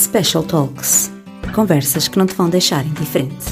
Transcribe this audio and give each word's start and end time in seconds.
Special 0.00 0.42
Talks 0.42 1.10
conversas 1.54 2.08
que 2.08 2.18
não 2.18 2.24
te 2.24 2.34
vão 2.34 2.48
deixar 2.48 2.86
indiferente. 2.86 3.44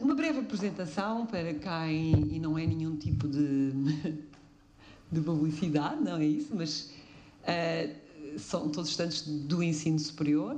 uma 0.00 0.14
breve 0.14 0.38
apresentação 0.38 1.26
para 1.26 1.52
quem, 1.52 2.34
e 2.34 2.40
não 2.40 2.56
é 2.56 2.66
nenhum 2.66 2.96
tipo 2.96 3.28
de, 3.28 3.72
de 5.12 5.20
publicidade, 5.20 6.02
não 6.02 6.16
é 6.16 6.24
isso, 6.24 6.56
mas 6.56 6.90
uh, 7.42 8.38
são 8.38 8.70
todos 8.70 8.88
estudantes 8.88 9.20
do 9.20 9.62
ensino 9.62 9.98
superior, 9.98 10.56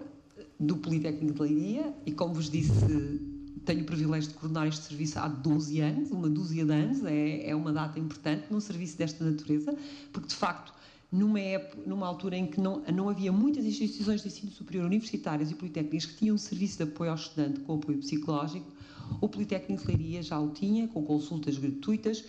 do 0.61 0.77
Politécnico 0.77 1.35
de 1.35 1.53
Leiria, 1.53 1.93
e 2.07 2.13
como 2.13 2.35
vos 2.35 2.49
disse, 2.49 2.71
tenho 3.65 3.83
o 3.83 3.87
privilégio 3.87 4.29
de 4.29 4.37
coordenar 4.37 4.69
este 4.69 4.85
serviço 4.85 5.19
há 5.19 5.27
12 5.27 5.81
anos, 5.81 6.13
uma 6.13 6.31
dúzia 6.31 6.65
de 6.65 6.73
anos, 6.73 7.05
é, 7.05 7.51
é 7.51 7.57
uma 7.57 7.73
data 7.73 7.99
importante 7.99 8.45
num 8.53 8.61
serviço 8.61 8.97
desta 8.97 9.25
natureza, 9.25 9.75
porque 10.13 10.29
de 10.29 10.37
facto 10.37 10.73
numa, 11.13 11.39
época, 11.39 11.83
numa 11.87 12.07
altura 12.07 12.37
em 12.37 12.47
que 12.47 12.59
não, 12.59 12.83
não 12.93 13.09
havia 13.11 13.31
muitas 13.31 13.67
instituições 13.67 14.23
de 14.23 14.29
ensino 14.29 14.51
superior 14.51 14.87
universitárias 14.87 15.51
e 15.51 15.55
politécnicas 15.55 16.07
que 16.07 16.17
tinham 16.17 16.35
um 16.35 16.39
serviço 16.39 16.79
de 16.79 16.85
apoio 16.85 17.11
ao 17.11 17.17
estudante 17.17 17.61
com 17.61 17.75
apoio 17.75 17.99
psicológico, 17.99 18.67
o 19.21 19.29
Politécnico 19.29 19.83
de 19.83 19.89
Leiria 19.89 20.23
já 20.23 20.41
o 20.41 20.49
tinha, 20.51 20.89
com 20.89 21.05
consultas 21.05 21.59
gratuitas, 21.59 22.25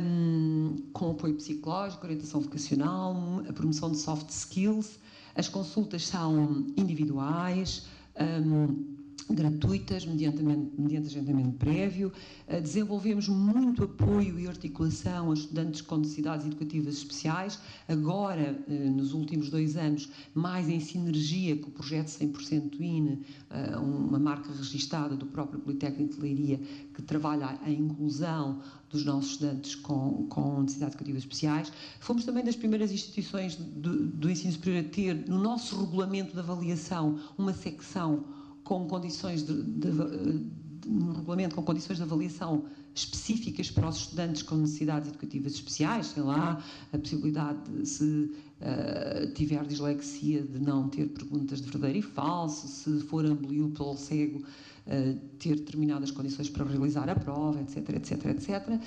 um, 0.00 0.76
com 0.92 1.10
apoio 1.10 1.34
psicológico, 1.34 2.04
orientação 2.04 2.40
vocacional, 2.40 3.42
a 3.48 3.52
promoção 3.52 3.90
de 3.90 3.98
soft 3.98 4.28
skills. 4.30 4.98
As 5.34 5.48
consultas 5.48 6.06
são 6.06 6.66
individuais. 6.76 7.86
Um, 8.16 8.93
gratuitas, 9.30 10.04
mediante, 10.04 10.42
mediante 10.42 11.06
agendamento 11.06 11.52
prévio. 11.58 12.12
Uh, 12.48 12.60
desenvolvemos 12.60 13.28
muito 13.28 13.84
apoio 13.84 14.38
e 14.38 14.46
articulação 14.46 15.30
a 15.30 15.34
estudantes 15.34 15.80
com 15.80 15.96
necessidades 15.96 16.46
educativas 16.46 16.94
especiais. 16.94 17.58
Agora, 17.88 18.58
uh, 18.68 18.90
nos 18.90 19.12
últimos 19.12 19.48
dois 19.48 19.76
anos, 19.76 20.10
mais 20.34 20.68
em 20.68 20.80
sinergia 20.80 21.56
com 21.56 21.68
o 21.68 21.72
projeto 21.72 22.08
100% 22.08 22.80
INE, 22.80 23.22
uh, 23.50 23.80
uma 23.80 24.18
marca 24.18 24.52
registada 24.52 25.16
do 25.16 25.26
próprio 25.26 25.60
Politécnico 25.60 26.14
de 26.14 26.20
Leiria, 26.20 26.60
que 26.94 27.02
trabalha 27.02 27.58
a 27.62 27.70
inclusão 27.70 28.60
dos 28.90 29.04
nossos 29.04 29.32
estudantes 29.32 29.74
com, 29.74 30.26
com 30.28 30.62
necessidades 30.62 30.94
educativas 30.94 31.22
especiais. 31.22 31.72
Fomos 31.98 32.24
também 32.24 32.44
das 32.44 32.54
primeiras 32.54 32.92
instituições 32.92 33.56
do, 33.56 34.06
do 34.06 34.30
ensino 34.30 34.52
superior 34.52 34.84
a 34.84 34.88
ter, 34.88 35.28
no 35.28 35.38
nosso 35.38 35.80
regulamento 35.80 36.32
de 36.32 36.38
avaliação, 36.38 37.18
uma 37.36 37.52
secção 37.52 38.24
com 38.64 38.86
condições 38.86 39.44
de, 39.44 39.62
de, 39.62 39.90
de, 39.90 40.64
um 40.88 41.12
regulamento 41.12 41.54
com 41.54 41.62
condições 41.62 41.96
de 41.96 42.02
avaliação 42.02 42.64
específicas 42.94 43.70
para 43.70 43.88
os 43.88 43.96
estudantes 43.96 44.42
com 44.42 44.56
necessidades 44.56 45.08
educativas 45.08 45.54
especiais, 45.54 46.06
sei 46.06 46.22
lá, 46.22 46.62
a 46.92 46.98
possibilidade 46.98 47.58
de, 47.70 47.86
se 47.86 48.04
uh, 48.04 49.32
tiver 49.34 49.64
dislexia, 49.66 50.42
de 50.42 50.60
não 50.60 50.88
ter 50.88 51.08
perguntas 51.08 51.60
de 51.60 51.64
verdadeiro 51.64 51.98
e 51.98 52.02
falso, 52.02 52.68
se 52.68 53.00
for 53.00 53.24
ambulio 53.26 53.68
pelo 53.70 53.96
cego, 53.96 54.38
uh, 54.38 55.18
ter 55.40 55.56
determinadas 55.56 56.12
condições 56.12 56.48
para 56.48 56.64
realizar 56.64 57.08
a 57.08 57.16
prova, 57.16 57.60
etc, 57.60 57.96
etc, 57.96 58.26
etc. 58.26 58.80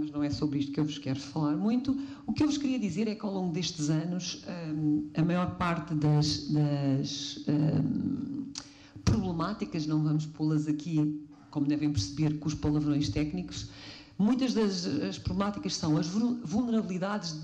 Mas 0.00 0.10
não 0.12 0.22
é 0.22 0.30
sobre 0.30 0.60
isto 0.60 0.70
que 0.70 0.78
eu 0.78 0.84
vos 0.84 0.98
quero 0.98 1.18
falar 1.18 1.56
muito. 1.56 1.98
O 2.24 2.32
que 2.32 2.44
eu 2.44 2.46
vos 2.46 2.56
queria 2.56 2.78
dizer 2.78 3.08
é 3.08 3.16
que 3.16 3.26
ao 3.26 3.34
longo 3.34 3.52
destes 3.52 3.90
anos, 3.90 4.44
a 5.16 5.24
maior 5.24 5.56
parte 5.56 5.94
das, 5.94 6.48
das 6.48 7.44
problemáticas, 9.08 9.86
não 9.86 10.02
vamos 10.02 10.26
pô-las 10.26 10.66
aqui, 10.66 11.26
como 11.50 11.66
devem 11.66 11.92
perceber, 11.92 12.38
com 12.38 12.48
os 12.48 12.54
palavrões 12.54 13.08
técnicos. 13.08 13.70
Muitas 14.18 14.54
das 14.54 14.84
as 14.86 15.18
problemáticas 15.18 15.74
são 15.76 15.96
as 15.96 16.06
vulnerabilidades 16.08 17.36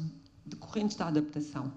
decorrentes 0.45 0.97
da 0.97 1.09
adaptação. 1.09 1.73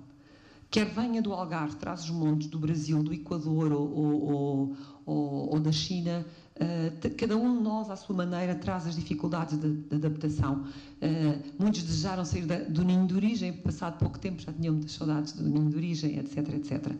Quer 0.70 0.86
venha 0.86 1.22
do 1.22 1.32
Algarve, 1.32 1.78
traz 1.78 2.04
os 2.04 2.10
montes 2.10 2.48
do 2.48 2.60
Brasil, 2.60 3.02
do 3.02 3.14
Equador 3.14 3.72
ou, 3.72 3.90
ou, 3.94 4.78
ou, 5.06 5.54
ou 5.54 5.60
da 5.60 5.72
China, 5.72 6.26
uh, 6.58 7.16
cada 7.16 7.38
um 7.38 7.58
de 7.58 7.64
nós, 7.64 7.90
à 7.90 7.96
sua 7.96 8.16
maneira, 8.16 8.56
traz 8.56 8.88
as 8.88 8.96
dificuldades 8.96 9.60
de, 9.60 9.74
de 9.74 9.96
adaptação. 9.96 10.64
Uh, 11.02 11.54
muitos 11.60 11.84
desejaram 11.84 12.26
sair 12.26 12.46
da, 12.46 12.60
do 12.60 12.84
ninho 12.84 13.06
de 13.08 13.16
origem, 13.16 13.54
passado 13.54 13.98
pouco 13.98 14.18
tempo 14.20 14.42
já 14.42 14.52
tinham 14.52 14.74
muitas 14.74 14.94
saudades 14.94 15.34
do 15.34 15.44
ninho 15.44 15.70
de 15.70 15.76
origem, 15.76 16.18
etc, 16.20 16.38
etc. 16.56 16.92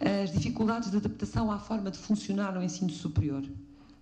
As 0.00 0.32
dificuldades 0.32 0.90
de 0.90 0.96
adaptação 0.96 1.50
à 1.50 1.58
forma 1.58 1.90
de 1.90 1.98
funcionar 1.98 2.54
no 2.54 2.62
ensino 2.62 2.90
superior, 2.90 3.42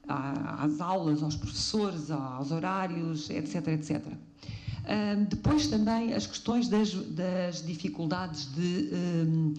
às 0.08 0.80
aulas, 0.80 1.22
aos 1.22 1.36
professores, 1.36 2.10
aos 2.10 2.50
horários, 2.50 3.28
etc, 3.30 3.68
etc. 3.68 4.06
Uh, 4.06 5.24
depois 5.28 5.66
também 5.66 6.14
as 6.14 6.26
questões 6.26 6.68
das, 6.68 6.92
das 6.92 7.64
dificuldades 7.66 8.48
de, 8.54 8.90
um, 8.94 9.54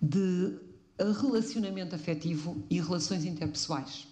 de 0.00 0.58
relacionamento 1.20 1.94
afetivo 1.94 2.62
e 2.68 2.80
relações 2.80 3.24
interpessoais. 3.24 4.11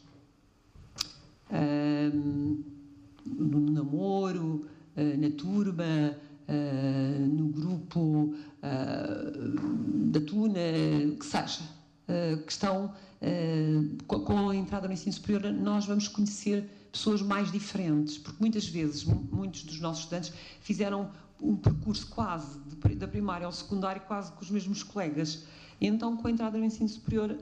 No 3.25 3.61
namoro, 3.61 4.67
uh, 4.97 5.21
na 5.21 5.31
turma, 5.31 6.17
uh, 6.49 7.27
no 7.27 7.49
grupo 7.49 8.35
uh, 8.63 10.11
da 10.11 10.21
tuna, 10.21 10.61
que 11.19 11.27
seja, 11.27 11.63
que 12.45 12.51
estão 12.51 12.93
com 14.09 14.49
a 14.49 14.57
entrada 14.57 14.89
no 14.89 14.95
ensino 14.95 15.13
superior, 15.13 15.53
nós 15.53 15.87
vamos 15.87 16.09
conhecer 16.09 16.69
pessoas 16.91 17.23
mais 17.23 17.53
diferentes, 17.53 18.19
porque 18.19 18.39
muitas 18.41 18.67
vezes 18.67 19.05
muitos 19.05 19.63
dos 19.63 19.79
nossos 19.81 20.03
estudantes 20.05 20.33
fizeram 20.61 21.11
um 21.41 21.55
percurso 21.57 22.09
quase 22.09 22.59
da 22.97 23.07
primária 23.07 23.47
ao 23.47 23.53
secundário 23.53 24.03
quase 24.03 24.33
com 24.33 24.43
os 24.43 24.51
mesmos 24.51 24.83
colegas. 24.83 25.45
E 25.81 25.87
então, 25.87 26.17
com 26.17 26.27
a 26.27 26.31
entrada 26.31 26.59
no 26.59 26.65
ensino 26.65 26.89
superior, 26.89 27.37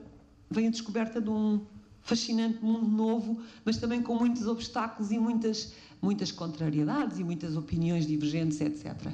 vem 0.51 0.69
a 0.69 0.71
descoberta 0.71 1.21
de 1.21 1.31
um 1.31 1.65
fascinante 2.09 2.65
mundo 2.65 2.89
novo, 2.89 3.39
mas 3.65 3.77
também 3.77 4.03
com 4.03 4.15
muitos 4.15 4.47
obstáculos 4.47 5.13
e 5.13 5.19
muitas, 5.19 5.75
muitas 6.01 6.33
contrariedades 6.33 7.19
e 7.19 7.25
muitas 7.25 7.55
opiniões 7.55 8.07
divergentes, 8.07 8.61
etc. 8.63 9.13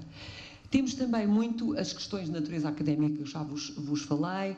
Temos 0.70 0.94
também 0.94 1.26
muito 1.26 1.76
as 1.78 1.92
questões 1.92 2.26
de 2.26 2.32
natureza 2.32 2.68
académica, 2.68 3.22
que 3.22 3.30
já 3.30 3.42
vos, 3.42 3.70
vos 3.70 4.02
falei. 4.02 4.56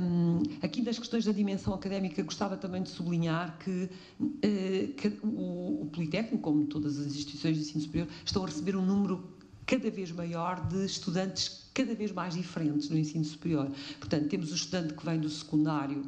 Um, 0.00 0.42
aqui 0.62 0.82
das 0.82 0.98
questões 0.98 1.24
da 1.24 1.32
dimensão 1.32 1.74
académica, 1.74 2.22
gostava 2.22 2.56
também 2.56 2.82
de 2.82 2.90
sublinhar 2.90 3.56
que, 3.58 3.88
uh, 4.20 4.94
que 4.96 5.08
o, 5.22 5.82
o, 5.82 5.90
Politécnico, 5.92 6.38
como 6.38 6.66
todas 6.66 6.98
as 6.98 7.06
instituições 7.06 7.56
de 7.56 7.62
ensino 7.62 7.80
superior, 7.82 8.08
estão 8.24 8.42
a 8.42 8.46
receber 8.46 8.74
um 8.76 8.84
número 8.84 9.32
cada 9.66 9.90
vez 9.90 10.10
maior 10.12 10.66
de 10.66 10.84
estudantes 10.84 11.70
cada 11.72 11.94
vez 11.94 12.12
mais 12.12 12.34
diferentes 12.34 12.88
no 12.88 12.96
ensino 12.96 13.24
superior. 13.24 13.70
Portanto, 13.98 14.28
temos 14.28 14.52
o 14.52 14.54
estudante 14.54 14.94
que 14.94 15.04
vem 15.04 15.18
do 15.18 15.28
secundário 15.28 16.04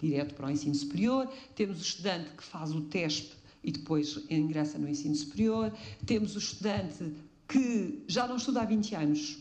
direto 0.00 0.34
para 0.34 0.46
o 0.46 0.50
ensino 0.50 0.74
superior, 0.74 1.30
temos 1.54 1.78
o 1.78 1.82
estudante 1.82 2.30
que 2.30 2.42
faz 2.42 2.72
o 2.72 2.82
TESP 2.82 3.32
e 3.62 3.72
depois 3.72 4.18
ingressa 4.30 4.78
no 4.78 4.88
ensino 4.88 5.14
superior, 5.14 5.72
temos 6.06 6.34
o 6.34 6.38
estudante 6.38 7.12
que 7.46 8.04
já 8.06 8.26
não 8.26 8.36
estuda 8.36 8.62
há 8.62 8.64
20 8.64 8.94
anos, 8.94 9.38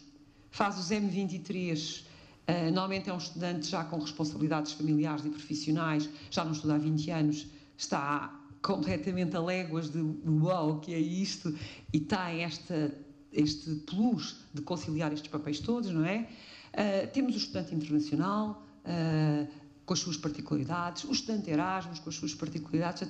faz 0.52 0.78
os 0.78 0.90
M23, 0.90 2.02
uh, 2.02 2.04
eh, 2.48 2.72
normalmente 2.72 3.10
é 3.10 3.14
um 3.14 3.18
estudante 3.18 3.68
já 3.68 3.84
com 3.84 4.00
responsabilidades 4.00 4.74
familiares 4.74 5.24
e 5.26 5.30
profissionais, 5.30 6.10
já 6.32 6.44
não 6.44 6.52
estuda 6.52 6.76
há 6.76 6.78
20 6.78 7.12
anos, 7.12 7.48
está 7.78 8.36
completamente 8.62 9.36
a 9.36 9.40
léguas 9.40 9.90
de 9.90 10.04
uau, 10.28 10.80
que 10.80 10.94
é 10.94 11.00
isto, 11.00 11.56
e 11.94 12.00
tem 12.00 12.44
esta, 12.44 12.94
este 13.32 13.76
plus 13.76 14.38
de 14.54 14.62
conciliar 14.62 15.14
estes 15.14 15.30
papéis 15.30 15.60
todos, 15.60 15.92
não 15.92 16.04
é? 16.04 16.28
Uh, 16.74 17.12
temos 17.14 17.36
o 17.36 17.38
estudante 17.38 17.74
internacional, 17.74 18.66
uh, 18.86 19.48
com 19.90 19.94
as 19.94 20.00
suas 20.02 20.18
particularidades, 20.18 21.04
o 21.04 21.12
estudante 21.12 21.50
Erasmus 21.50 21.98
com 21.98 22.12
as 22.12 22.16
suas 22.16 22.36
particularidades, 22.36 23.02
uh, 23.02 23.10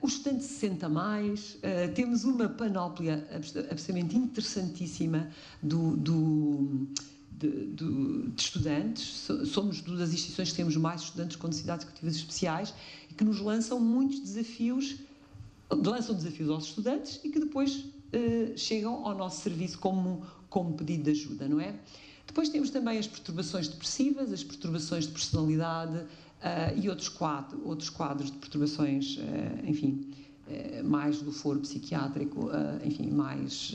o 0.00 0.06
estudante 0.06 0.42
60 0.42 0.88
mais, 0.88 1.56
uh, 1.56 1.92
temos 1.94 2.24
uma 2.24 2.48
panóplia 2.48 3.28
absolutamente 3.30 4.16
interessantíssima 4.16 5.30
do, 5.62 5.98
do 5.98 6.88
de, 7.30 7.66
de, 7.66 8.32
estudantes, 8.38 9.28
somos 9.52 9.82
das 9.82 10.14
instituições 10.14 10.50
que 10.50 10.56
temos 10.56 10.76
mais 10.76 11.02
estudantes 11.02 11.36
com 11.36 11.46
necessidades 11.46 11.84
educativas 11.84 12.16
especiais 12.16 12.74
e 13.10 13.14
que 13.14 13.22
nos 13.22 13.38
lançam 13.40 13.78
muitos 13.78 14.18
desafios, 14.20 14.96
lançam 15.70 16.14
desafios 16.14 16.48
aos 16.48 16.68
estudantes 16.68 17.20
e 17.22 17.28
que 17.28 17.38
depois 17.38 17.76
uh, 17.76 18.56
chegam 18.56 19.06
ao 19.06 19.14
nosso 19.14 19.42
serviço 19.42 19.78
como, 19.78 20.26
como 20.48 20.72
pedido 20.72 21.02
de 21.04 21.10
ajuda, 21.10 21.46
não 21.46 21.60
é? 21.60 21.74
Depois 22.28 22.50
temos 22.50 22.70
também 22.70 22.98
as 22.98 23.06
perturbações 23.06 23.68
depressivas, 23.68 24.32
as 24.32 24.44
perturbações 24.44 25.06
de 25.06 25.12
personalidade 25.12 25.96
uh, 25.96 26.80
e 26.80 26.88
outros, 26.88 27.08
quadro, 27.08 27.60
outros 27.66 27.88
quadros 27.90 28.30
de 28.30 28.36
perturbações, 28.36 29.16
uh, 29.16 29.66
enfim, 29.66 30.12
uh, 30.46 30.84
mais 30.84 31.20
do 31.22 31.32
foro 31.32 31.58
psiquiátrico, 31.60 32.50
enfim, 32.84 33.10
mais, 33.10 33.74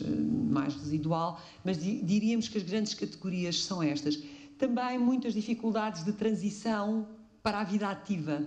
mais 0.50 0.75
residual, 0.75 1.41
mas 1.65 1.77
di 1.77 2.01
diríamos 2.03 2.47
que 2.47 2.59
as 2.59 2.63
grandes 2.63 2.94
categorias 2.94 3.63
são 3.63 3.81
estas. 3.81 4.19
Também 4.57 5.00
muitas 5.00 5.33
dificuldades 5.33 6.05
de 6.05 6.13
transição 6.13 7.07
para 7.41 7.59
a 7.59 7.63
vida 7.63 7.89
ativa. 7.89 8.45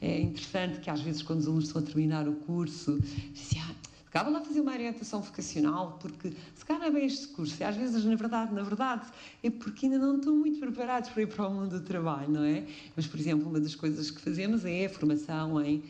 É 0.00 0.20
interessante 0.20 0.80
que 0.80 0.88
às 0.88 1.00
vezes 1.00 1.22
quando 1.22 1.40
os 1.40 1.46
alunos 1.46 1.66
estão 1.66 1.82
a 1.82 1.84
terminar 1.84 2.26
o 2.26 2.34
curso, 2.34 2.98
dizem, 3.32 3.60
ah, 3.60 3.74
Acaba 4.14 4.30
lá 4.30 4.38
a 4.38 4.42
fazer 4.42 4.60
uma 4.60 4.70
orientação 4.70 5.20
vocacional, 5.20 5.98
porque 6.00 6.32
se 6.54 6.64
calhar 6.64 6.82
não 6.82 6.86
é 6.86 6.92
bem 6.92 7.04
este 7.04 7.26
curso, 7.26 7.60
e 7.60 7.64
às 7.64 7.74
vezes, 7.74 8.04
na 8.04 8.14
verdade, 8.14 8.54
na 8.54 8.62
verdade, 8.62 9.08
é 9.42 9.50
porque 9.50 9.86
ainda 9.86 9.98
não 9.98 10.18
estão 10.18 10.36
muito 10.36 10.60
preparados 10.60 11.10
para 11.10 11.22
ir 11.22 11.26
para 11.26 11.48
o 11.48 11.52
mundo 11.52 11.80
do 11.80 11.84
trabalho, 11.84 12.30
não 12.30 12.44
é? 12.44 12.64
Mas, 12.94 13.08
por 13.08 13.18
exemplo, 13.18 13.48
uma 13.48 13.58
das 13.58 13.74
coisas 13.74 14.12
que 14.12 14.20
fazemos 14.20 14.64
é 14.64 14.86
a 14.86 14.88
formação 14.88 15.60
em 15.60 15.82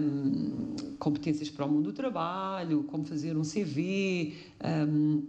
um, 0.00 0.74
competências 0.98 1.50
para 1.50 1.66
o 1.66 1.70
mundo 1.70 1.90
do 1.90 1.92
trabalho, 1.92 2.82
como 2.84 3.04
fazer 3.04 3.36
um 3.36 3.42
CV, 3.42 4.32
um, 4.88 5.26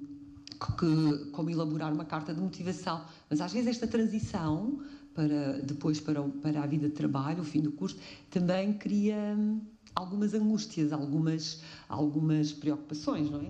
que, 0.80 1.26
como 1.34 1.50
elaborar 1.50 1.92
uma 1.92 2.06
carta 2.06 2.34
de 2.34 2.40
motivação. 2.40 3.04
Mas 3.30 3.42
às 3.42 3.52
vezes 3.52 3.68
esta 3.68 3.88
transição 3.88 4.80
para 5.14 5.60
depois 5.64 6.00
para, 6.00 6.22
para 6.24 6.64
a 6.64 6.66
vida 6.66 6.88
de 6.88 6.94
trabalho, 6.94 7.42
o 7.42 7.44
fim 7.44 7.60
do 7.60 7.74
curso, 7.74 7.98
também 8.30 8.72
cria 8.72 9.36
hum, 9.38 9.60
algumas 9.98 10.34
angústias, 10.34 10.94
algumas, 10.94 11.62
algumas 11.90 12.54
preocupações, 12.54 13.30
não 13.32 13.42
é? 13.42 13.50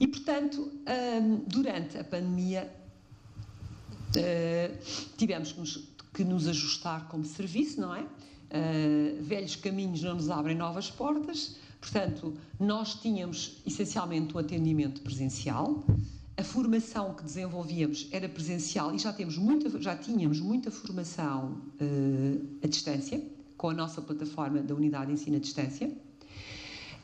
E, 0.00 0.06
portanto, 0.08 0.72
hum, 1.22 1.44
durante 1.46 1.98
a 1.98 2.04
pandemia, 2.04 2.70
eh, 4.16 4.72
tivemos 5.16 5.52
que 5.52 5.60
nos, 5.60 5.88
que 6.14 6.24
nos 6.24 6.48
ajustar 6.48 7.08
como 7.08 7.24
serviço, 7.24 7.80
não 7.80 7.94
é? 7.94 8.06
Eh, 8.50 9.16
velhos 9.20 9.56
caminhos 9.56 10.02
não 10.02 10.14
nos 10.14 10.30
abrem 10.30 10.56
novas 10.56 10.90
portas, 10.90 11.56
portanto, 11.80 12.34
nós 12.58 12.94
tínhamos 12.94 13.60
essencialmente 13.66 14.34
o 14.34 14.38
atendimento 14.38 15.02
presencial, 15.02 15.84
a 16.36 16.42
formação 16.42 17.14
que 17.14 17.22
desenvolvíamos 17.22 18.08
era 18.10 18.28
presencial 18.28 18.94
e 18.94 18.98
já, 18.98 19.12
temos 19.12 19.36
muita, 19.38 19.80
já 19.80 19.96
tínhamos 19.96 20.40
muita 20.40 20.70
formação 20.70 21.60
uh, 21.80 22.58
à 22.62 22.66
distância, 22.66 23.22
com 23.64 23.70
a 23.70 23.74
nossa 23.74 24.02
plataforma 24.02 24.60
da 24.60 24.74
Unidade 24.74 25.06
de 25.06 25.12
Ensino 25.14 25.38
à 25.38 25.40
Distância. 25.40 25.90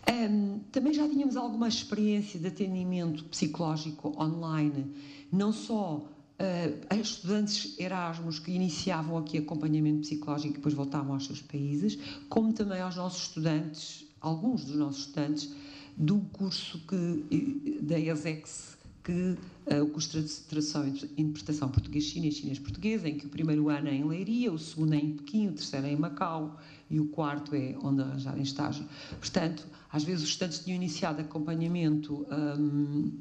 Um, 0.06 0.58
também 0.70 0.92
já 0.92 1.08
tínhamos 1.08 1.34
alguma 1.34 1.66
experiência 1.66 2.38
de 2.38 2.48
atendimento 2.48 3.24
psicológico 3.24 4.14
online, 4.22 4.94
não 5.32 5.54
só 5.54 6.04
uh, 6.04 7.00
estudantes 7.00 7.78
Erasmus 7.78 8.38
que 8.40 8.52
iniciavam 8.52 9.16
aqui 9.16 9.38
acompanhamento 9.38 10.00
psicológico 10.00 10.52
e 10.52 10.56
depois 10.56 10.74
voltavam 10.74 11.14
aos 11.14 11.24
seus 11.24 11.40
países, 11.40 11.98
como 12.28 12.52
também 12.52 12.82
aos 12.82 12.96
nossos 12.96 13.28
estudantes, 13.28 14.04
alguns 14.20 14.62
dos 14.62 14.76
nossos 14.76 15.06
estudantes, 15.06 15.54
do 15.96 16.20
curso 16.30 16.78
que, 16.86 17.78
da 17.80 17.98
ESEX 17.98 18.76
que 19.02 19.36
uh, 19.66 19.82
o 19.82 19.88
curso 19.88 20.20
de 20.20 20.28
tradução 20.28 20.86
e 20.86 21.20
interpretação 21.20 21.68
português-chinês, 21.68 22.34
chinês-português, 22.34 23.04
em 23.04 23.16
que 23.16 23.26
o 23.26 23.28
primeiro 23.28 23.68
ano 23.68 23.88
é 23.88 23.94
em 23.94 24.04
Leiria, 24.04 24.52
o 24.52 24.58
segundo 24.58 24.94
é 24.94 24.98
em 24.98 25.12
Pequim, 25.12 25.48
o 25.48 25.52
terceiro 25.52 25.86
é 25.86 25.92
em 25.92 25.96
Macau 25.96 26.60
e 26.90 27.00
o 27.00 27.06
quarto 27.06 27.54
é 27.54 27.76
onde 27.82 28.02
arranjarem 28.02 28.42
estágio. 28.42 28.84
Portanto, 29.18 29.66
às 29.92 30.04
vezes 30.04 30.24
os 30.24 30.28
estudantes 30.28 30.58
tinham 30.60 30.76
iniciado 30.76 31.20
acompanhamento 31.20 32.26
um, 32.30 33.12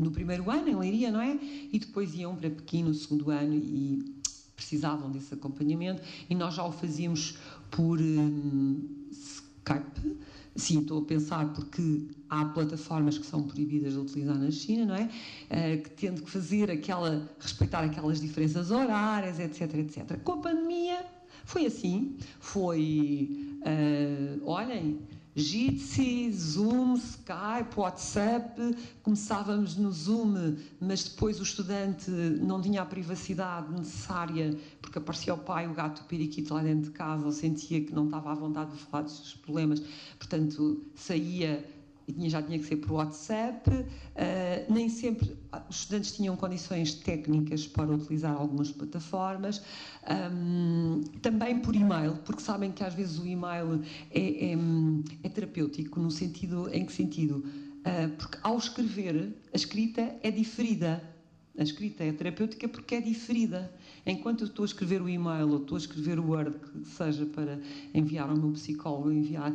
no 0.00 0.10
primeiro 0.10 0.50
ano, 0.50 0.68
em 0.68 0.76
Leiria, 0.76 1.10
não 1.10 1.20
é? 1.20 1.38
E 1.72 1.78
depois 1.78 2.14
iam 2.14 2.36
para 2.36 2.50
Pequim 2.50 2.84
no 2.84 2.94
segundo 2.94 3.30
ano 3.30 3.54
e 3.54 4.14
precisavam 4.54 5.10
desse 5.10 5.34
acompanhamento 5.34 6.00
e 6.30 6.34
nós 6.34 6.54
já 6.54 6.64
o 6.64 6.70
fazíamos 6.70 7.36
por 7.70 8.00
um, 8.00 9.04
Skype, 9.10 10.16
Sim, 10.56 10.80
estou 10.80 11.02
a 11.02 11.04
pensar 11.04 11.52
porque 11.52 12.06
há 12.30 12.44
plataformas 12.44 13.18
que 13.18 13.26
são 13.26 13.42
proibidas 13.42 13.94
de 13.94 13.98
utilizar 13.98 14.38
na 14.38 14.50
China, 14.52 14.86
não 14.86 14.94
é? 14.94 15.04
Uh, 15.50 15.82
que 15.82 15.90
tendo 15.90 16.22
que 16.22 16.30
fazer 16.30 16.70
aquela, 16.70 17.28
respeitar 17.40 17.80
aquelas 17.80 18.20
diferenças 18.20 18.70
horárias, 18.70 19.40
etc, 19.40 19.74
etc. 19.74 20.16
Com 20.22 20.32
a 20.32 20.36
pandemia 20.38 21.04
foi 21.44 21.66
assim, 21.66 22.16
foi, 22.38 23.58
uh, 23.62 24.48
olhem, 24.48 25.00
Jitsi, 25.36 26.32
Zoom, 26.32 26.94
Skype, 26.94 27.76
WhatsApp. 27.76 28.76
Começávamos 29.02 29.76
no 29.76 29.90
Zoom, 29.90 30.56
mas 30.80 31.04
depois 31.04 31.40
o 31.40 31.42
estudante 31.42 32.10
não 32.10 32.60
tinha 32.60 32.82
a 32.82 32.86
privacidade 32.86 33.72
necessária 33.72 34.56
porque 34.80 34.98
aparecia 34.98 35.34
o 35.34 35.38
pai, 35.38 35.66
o 35.66 35.74
gato, 35.74 36.02
o 36.02 36.04
periquito 36.04 36.54
lá 36.54 36.62
dentro 36.62 36.84
de 36.84 36.90
casa, 36.90 37.26
ou 37.26 37.32
sentia 37.32 37.80
que 37.80 37.92
não 37.92 38.04
estava 38.04 38.30
à 38.30 38.34
vontade 38.34 38.70
de 38.70 38.78
falar 38.78 39.02
dos 39.02 39.16
seus 39.16 39.34
problemas, 39.34 39.82
portanto 40.18 40.84
saía 40.94 41.64
e 42.06 42.12
tinha, 42.12 42.30
já 42.30 42.42
tinha 42.42 42.58
que 42.58 42.64
ser 42.64 42.76
por 42.76 42.92
WhatsApp. 42.92 43.70
Uh, 43.70 44.72
nem 44.72 44.88
sempre 44.88 45.36
os 45.68 45.76
estudantes 45.76 46.12
tinham 46.12 46.36
condições 46.36 46.94
técnicas 46.94 47.66
para 47.66 47.90
utilizar 47.90 48.36
algumas 48.36 48.70
plataformas. 48.70 49.62
Um, 50.32 51.02
também 51.22 51.60
por 51.60 51.74
e-mail, 51.74 52.16
porque 52.24 52.42
sabem 52.42 52.72
que 52.72 52.82
às 52.84 52.94
vezes 52.94 53.18
o 53.18 53.26
e-mail 53.26 53.82
é, 54.10 54.52
é, 54.52 54.56
é 55.22 55.28
terapêutico, 55.28 56.00
no 56.00 56.10
sentido, 56.10 56.68
em 56.72 56.84
que 56.84 56.92
sentido? 56.92 57.44
Uh, 57.80 58.08
porque 58.18 58.38
ao 58.42 58.56
escrever, 58.56 59.34
a 59.52 59.56
escrita 59.56 60.16
é 60.22 60.30
diferida. 60.30 61.14
A 61.56 61.62
escrita 61.62 62.02
é 62.02 62.12
terapêutica 62.12 62.66
porque 62.68 62.96
é 62.96 63.00
diferida. 63.00 63.72
Enquanto 64.04 64.40
eu 64.40 64.48
estou 64.48 64.64
a 64.64 64.66
escrever 64.66 65.00
o 65.00 65.08
e-mail 65.08 65.48
ou 65.50 65.58
estou 65.58 65.76
a 65.76 65.78
escrever 65.78 66.18
o 66.18 66.30
Word, 66.30 66.58
que 66.58 66.88
seja 66.88 67.24
para 67.26 67.60
enviar 67.94 68.28
ao 68.28 68.36
meu 68.36 68.50
psicólogo, 68.50 69.12
enviar, 69.12 69.54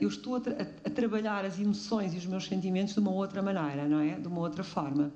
eu 0.00 0.08
estou 0.08 0.36
a, 0.36 0.40
tra 0.40 0.54
a, 0.84 0.90
trabalhar 0.90 1.44
as 1.44 1.58
emoções 1.58 2.14
e 2.14 2.16
os 2.16 2.26
meus 2.26 2.46
sentimentos 2.46 2.94
de 2.94 3.00
uma 3.00 3.10
outra 3.10 3.42
maneira, 3.42 3.88
não 3.88 4.00
é? 4.00 4.18
De 4.18 4.28
uma 4.28 4.40
outra 4.40 4.62
forma. 4.62 5.12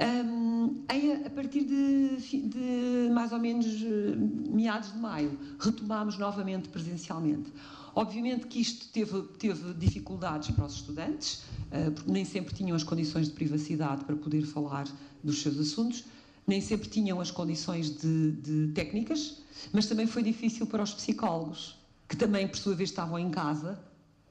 Um, 0.00 0.82
em, 0.90 1.26
a 1.26 1.30
partir 1.30 1.64
de, 1.64 2.16
de, 2.48 3.10
mais 3.12 3.32
ou 3.32 3.38
menos 3.38 3.66
eh, 3.66 4.16
meados 4.48 4.92
de 4.92 4.98
maio, 4.98 5.38
retomámos 5.58 6.16
novamente 6.16 6.70
presencialmente. 6.70 7.52
Obviamente 7.94 8.46
que 8.46 8.60
isto 8.60 8.88
teve, 8.88 9.22
teve 9.38 9.74
dificuldades 9.74 10.52
para 10.52 10.64
os 10.64 10.74
estudantes, 10.74 11.42
uh, 11.70 11.90
porque 11.90 12.10
nem 12.10 12.24
sempre 12.24 12.54
tinham 12.54 12.74
as 12.74 12.82
condições 12.82 13.26
de 13.26 13.34
privacidade 13.34 14.04
para 14.04 14.16
poder 14.16 14.42
falar 14.46 14.86
dos 15.22 15.42
seus 15.42 15.58
assuntos, 15.58 16.04
nem 16.46 16.60
sempre 16.62 16.88
tinham 16.88 17.20
as 17.20 17.30
condições 17.30 17.90
de, 17.90 18.32
de 18.32 18.72
técnicas, 18.72 19.42
mas 19.70 19.86
também 19.86 20.06
foi 20.06 20.22
difícil 20.22 20.66
para 20.66 20.82
os 20.82 20.94
psicólogos 20.94 21.79
que 22.10 22.16
também, 22.16 22.48
por 22.48 22.56
sua 22.56 22.74
vez, 22.74 22.90
estavam 22.90 23.20
em 23.20 23.30
casa, 23.30 23.78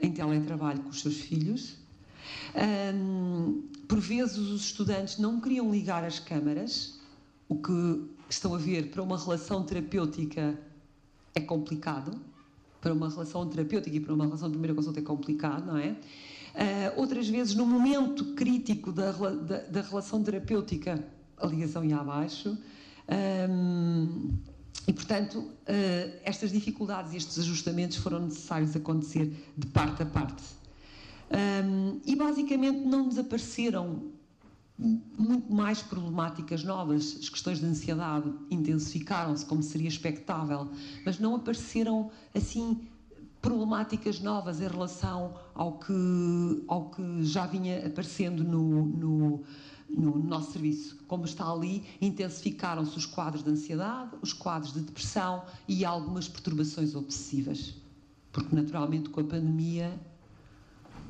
em 0.01 0.11
teletrabalho 0.11 0.83
com 0.83 0.89
os 0.89 0.99
seus 0.99 1.15
filhos. 1.15 1.77
Um, 2.93 3.63
por 3.87 4.01
vezes, 4.01 4.37
os 4.37 4.61
estudantes 4.63 5.17
não 5.17 5.39
queriam 5.39 5.71
ligar 5.71 6.03
as 6.03 6.19
câmaras, 6.19 6.99
o 7.47 7.55
que 7.55 8.05
estão 8.29 8.53
a 8.53 8.57
ver 8.57 8.91
para 8.91 9.01
uma 9.01 9.17
relação 9.17 9.63
terapêutica 9.63 10.59
é 11.33 11.39
complicado. 11.39 12.19
Para 12.81 12.93
uma 12.93 13.09
relação 13.09 13.47
terapêutica 13.47 13.95
e 13.95 13.99
para 14.01 14.13
uma 14.13 14.25
relação 14.25 14.49
de 14.49 14.53
primeira 14.53 14.75
consulta 14.75 14.99
é 14.99 15.03
complicado, 15.03 15.65
não 15.67 15.77
é? 15.77 15.91
Uh, 15.91 16.99
outras 16.99 17.29
vezes, 17.29 17.55
no 17.55 17.65
momento 17.65 18.33
crítico 18.35 18.91
da, 18.91 19.11
da, 19.11 19.57
da 19.59 19.81
relação 19.81 20.21
terapêutica, 20.21 21.01
a 21.37 21.47
ligação 21.47 21.85
ia 21.85 21.97
abaixo. 21.97 22.57
Um, 23.49 24.37
e, 24.89 24.93
portanto, 24.93 25.51
eh, 25.67 26.19
estas 26.23 26.51
dificuldades 26.51 27.13
e 27.13 27.17
estes 27.17 27.37
ajustamentos 27.37 27.97
foram 27.97 28.21
necessários 28.21 28.75
acontecer 28.75 29.53
de 29.55 29.67
parte 29.67 30.01
a 30.01 30.05
parte. 30.07 30.41
E, 32.07 32.15
basicamente, 32.15 32.79
não 32.87 33.07
desapareceram 33.07 34.11
muito 34.75 35.53
mais 35.53 35.83
problemáticas 35.83 36.63
novas. 36.63 37.17
As 37.19 37.29
questões 37.29 37.59
de 37.59 37.67
ansiedade 37.67 38.33
intensificaram-se, 38.49 39.45
como 39.45 39.61
seria 39.61 39.87
expectável, 39.87 40.71
mas 41.05 41.19
não 41.19 41.35
apareceram 41.35 42.09
assim 42.33 42.87
problemáticas 43.43 44.19
novas 44.19 44.59
em 44.59 44.67
relação 44.67 45.35
ao 45.53 45.77
que, 45.77 46.63
ao 46.67 46.89
que 46.89 47.23
já 47.23 47.45
vinha 47.45 47.85
aparecendo 47.85 48.43
no, 48.43 48.85
no 48.87 49.43
no 49.89 50.17
nosso 50.19 50.51
serviço. 50.51 50.97
Como 51.07 51.25
está 51.25 51.49
ali, 51.49 51.83
intensificaram-se 52.01 52.97
os 52.97 53.05
quadros 53.05 53.43
de 53.43 53.49
ansiedade, 53.49 54.11
os 54.21 54.33
quadros 54.33 54.73
de 54.73 54.81
depressão 54.81 55.43
e 55.67 55.83
algumas 55.83 56.27
perturbações 56.27 56.95
obsessivas. 56.95 57.73
Porque, 58.31 58.55
naturalmente, 58.55 59.09
com 59.09 59.21
a 59.21 59.23
pandemia, 59.23 59.99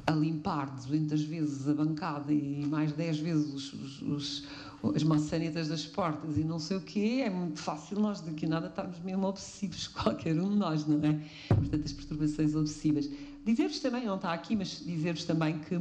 a 0.09 0.11
limpar 0.11 0.69
200 0.75 1.21
vezes 1.23 1.67
a 1.67 1.73
bancada 1.73 2.33
e 2.33 2.65
mais 2.65 2.91
10 2.93 3.19
vezes 3.19 3.53
os, 3.53 3.73
os, 3.73 4.01
os, 4.01 4.47
as 4.95 5.03
maçanetas 5.03 5.67
das 5.67 5.85
portas 5.85 6.35
e 6.37 6.43
não 6.43 6.57
sei 6.57 6.77
o 6.77 6.81
quê, 6.81 7.21
é 7.23 7.29
muito 7.29 7.59
fácil 7.59 7.99
nós 7.99 8.19
daqui 8.21 8.45
a 8.47 8.49
nada 8.49 8.67
estarmos 8.67 8.99
mesmo 9.01 9.27
obsessivos, 9.27 9.87
qualquer 9.93 10.39
um 10.39 10.49
de 10.49 10.55
nós, 10.55 10.87
não 10.87 10.99
é? 11.05 11.21
Portanto, 11.47 11.85
as 11.85 11.93
perturbações 11.93 12.55
obsessivas. 12.55 13.09
Dizer-vos 13.45 13.79
também, 13.79 14.05
não 14.05 14.15
está 14.15 14.33
aqui, 14.33 14.55
mas 14.55 14.83
dizer-vos 14.83 15.25
também 15.25 15.59
que 15.59 15.79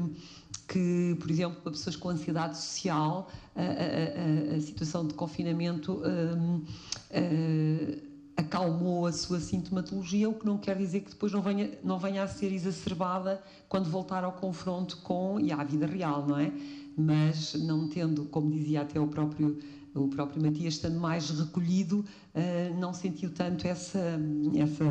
que, 0.69 1.17
por 1.19 1.31
exemplo, 1.31 1.63
para 1.63 1.73
pessoas 1.73 1.97
com 1.97 2.11
ansiedade 2.11 2.59
social, 2.59 3.31
a, 3.57 3.63
a, 3.63 4.57
a, 4.57 4.61
situação 4.61 5.07
de 5.07 5.15
confinamento 5.15 6.03
um, 6.05 6.57
uh, 6.59 8.03
acalmou 8.37 9.07
a 9.07 9.13
sua 9.13 9.41
sintomatologia, 9.41 10.29
o 10.29 10.35
que 10.35 10.45
não 10.45 10.59
quer 10.59 10.77
dizer 10.77 11.01
que 11.01 11.11
depois 11.11 11.33
não 11.33 11.41
venha, 11.41 11.71
não 11.83 11.99
venha 11.99 12.23
a 12.23 12.29
ser 12.29 12.53
exacerbada 12.53 13.43
quando 13.67 13.89
voltar 13.89 14.23
ao 14.23 14.33
confronto 14.33 14.99
com 14.99 15.41
e 15.41 15.51
à 15.51 15.65
vida 15.65 15.87
real, 15.87 16.27
não 16.27 16.39
é? 16.39 16.53
Mas 16.97 17.55
não 17.55 17.89
tendo, 17.89 18.27
como 18.27 18.51
dizia 18.51 18.83
até 18.83 19.01
o 19.01 19.07
próprio 19.09 19.59
O 19.95 20.07
próprio 20.09 20.43
Matias, 20.43 20.75
estando 20.75 21.01
mais 21.01 21.31
recolhido, 21.31 22.05
uh, 22.35 22.79
não 22.79 22.93
sentiu 22.93 23.31
tanto 23.31 23.67
essa, 23.67 24.21
essa, 24.55 24.85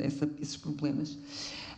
essa 0.00 0.30
esses 0.38 0.56
problemas. 0.56 1.18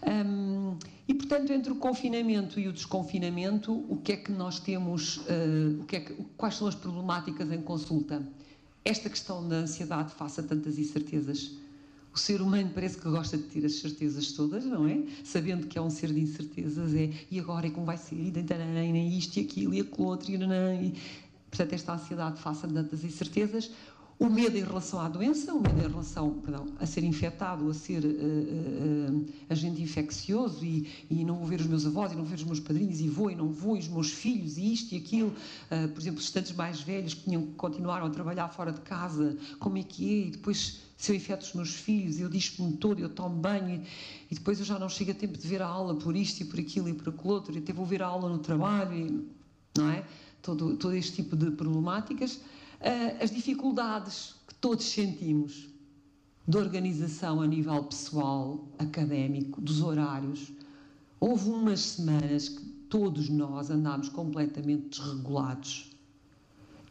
Um, 0.07 0.79
e, 1.09 1.15
portanto, 1.15 1.53
entre 1.53 1.73
o 1.73 1.77
confinamento 1.77 2.61
e 2.61 2.69
o 2.69 2.73
desconfinamento, 2.73 3.73
o 3.73 3.97
que 3.97 4.13
é 4.13 4.17
que 4.17 4.31
nós 4.31 4.61
temos, 4.61 5.19
uh, 5.19 5.81
o 5.81 5.85
que 5.85 5.97
é 5.97 6.01
que, 6.01 6.15
quais 6.37 6.55
são 6.55 6.69
as 6.69 6.75
problemáticas 6.75 7.51
em 7.51 7.61
consulta? 7.61 8.27
Esta 8.85 9.11
questão 9.11 9.47
da 9.49 9.57
ansiedade 9.57 10.13
face 10.13 10.41
a 10.41 10.43
tantas 10.43 10.79
incertezas. 10.79 11.53
O 12.15 12.19
ser 12.19 12.41
humano 12.41 12.71
parece 12.73 12.99
que 12.99 13.09
gosta 13.09 13.37
de 13.37 13.43
ter 13.45 13.67
as 13.67 13.75
certezas 13.75 14.33
todas, 14.33 14.65
não 14.65 14.87
é? 14.89 15.03
Sabendo 15.25 15.67
que 15.67 15.77
é 15.77 15.83
um 15.83 15.91
ser 15.91 16.13
de 16.13 16.21
incertezas, 16.21 16.95
é 16.95 17.11
e 17.31 17.39
agora 17.39 17.67
é 17.67 17.71
como 17.71 17.85
vai 17.85 17.99
ser, 17.99 18.15
e, 18.15 18.33
e 18.33 19.19
isto 19.19 19.37
e 19.37 19.43
aquilo 19.43 19.75
e 19.75 19.81
aquilo 19.81 20.07
outro, 20.07 20.31
e, 20.31 20.35
e 20.35 20.95
portanto, 21.51 21.73
esta 21.73 21.93
ansiedade 21.93 22.41
face 22.41 22.65
a 22.65 22.69
tantas 22.69 23.05
incertezas 23.05 23.71
o 24.19 24.31
medo 24.31 24.57
em 24.57 24.65
relação 24.65 24.99
à 24.99 25.09
doença, 25.09 25.53
o 25.53 25.61
medo 25.61 25.79
em 25.79 25.89
relação 25.89 26.33
perdão, 26.41 26.67
a 26.81 26.87
ser 26.87 27.05
infectado, 27.05 27.69
a 27.69 27.75
ser 27.75 28.03
uh, 28.03 28.09
uh, 28.09 29.27
agente 29.51 29.83
infeccioso 29.83 30.65
e, 30.65 30.89
e, 31.11 31.23
não 31.23 31.37
vou 31.37 31.47
ver 31.47 31.61
os 31.61 31.67
meus 31.67 31.85
avós 31.85 32.13
e 32.13 32.17
não 32.17 32.25
ver 32.25 32.37
os 32.37 32.45
meus 32.45 32.59
padrinhos 32.59 33.01
e 33.01 33.09
vou 33.09 33.31
e 33.31 33.37
não 33.37 33.49
vou, 33.49 33.77
e 33.77 33.81
os 33.81 33.89
meus 33.89 34.11
filhos 34.11 34.57
e 34.57 34.73
isto 34.73 34.95
e 34.95 34.99
aquilo. 34.99 35.35
Uh, 35.71 35.89
por 35.89 36.01
exemplo, 36.01 36.19
os 36.19 36.25
estudantes 36.25 36.53
mais 36.53 36.81
velhos 36.81 37.13
que 37.13 37.25
tinham, 37.25 37.43
continuaram 37.59 38.07
a 38.07 38.11
trabalhar 38.11 38.49
fora 38.49 38.73
de 38.73 38.81
casa, 38.81 39.37
como 39.59 39.77
é 39.77 39.83
que 39.83 40.09
é? 40.09 40.27
E 40.29 40.31
depois, 40.31 40.81
se 40.97 41.13
eu 41.13 41.17
infecto 41.17 41.45
os 41.45 41.53
meus 41.53 41.75
filhos, 41.75 42.19
eu 42.19 42.31
dispo-me 42.31 42.73
todo, 42.79 42.99
eu 42.99 43.11
tomo 43.11 43.37
banho 43.37 43.69
e, 43.69 43.87
e, 44.31 44.35
depois 44.35 44.59
eu 44.59 44.65
já 44.65 44.79
não 44.79 44.89
chego 44.89 45.11
a 45.11 45.15
tempo 45.15 45.37
de 45.37 45.47
ver 45.47 45.61
a 45.61 45.67
aula 45.67 45.95
por 45.95 46.17
isto 46.17 46.41
e 46.41 46.47
por 46.47 46.59
aquilo 46.59 46.89
e 46.89 46.95
por 46.95 47.11
aquilo 47.11 47.35
outro, 47.35 47.55
e 47.55 47.59
até 47.59 47.71
vou 47.71 47.85
ver 47.85 48.03
a 48.03 48.07
aula 48.07 48.31
no 48.31 48.39
trabalho, 48.39 48.97
e, 48.97 49.29
não 49.77 49.91
é? 49.91 50.07
Todo, 50.41 50.75
todo 50.77 50.95
este 50.95 51.17
tipo 51.17 51.37
de 51.37 51.51
problemáticas. 51.51 52.41
Eh, 52.87 53.17
as 53.21 53.33
dificuldades 53.33 54.37
que 54.47 54.55
todos 54.55 54.85
sentimos 54.85 55.69
de 56.47 56.57
organização 56.57 57.41
a 57.41 57.47
nível 57.47 57.83
pessoal, 57.83 58.65
académico, 58.79 59.61
dos 59.61 59.83
horários. 59.83 60.53
Houve 61.19 61.51
umas 61.51 61.81
semanas 61.81 62.49
que 62.49 62.65
todos 62.89 63.29
nós 63.29 63.71
andámos 63.71 64.09
completamente 64.09 65.01
desregulados 65.01 65.91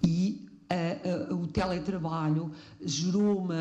e 0.03 0.45
uh, 0.69 1.33
uh, 1.33 1.41
o 1.41 1.47
teletrabalho 1.47 2.51
gerou 2.81 3.37
uma, 3.37 3.55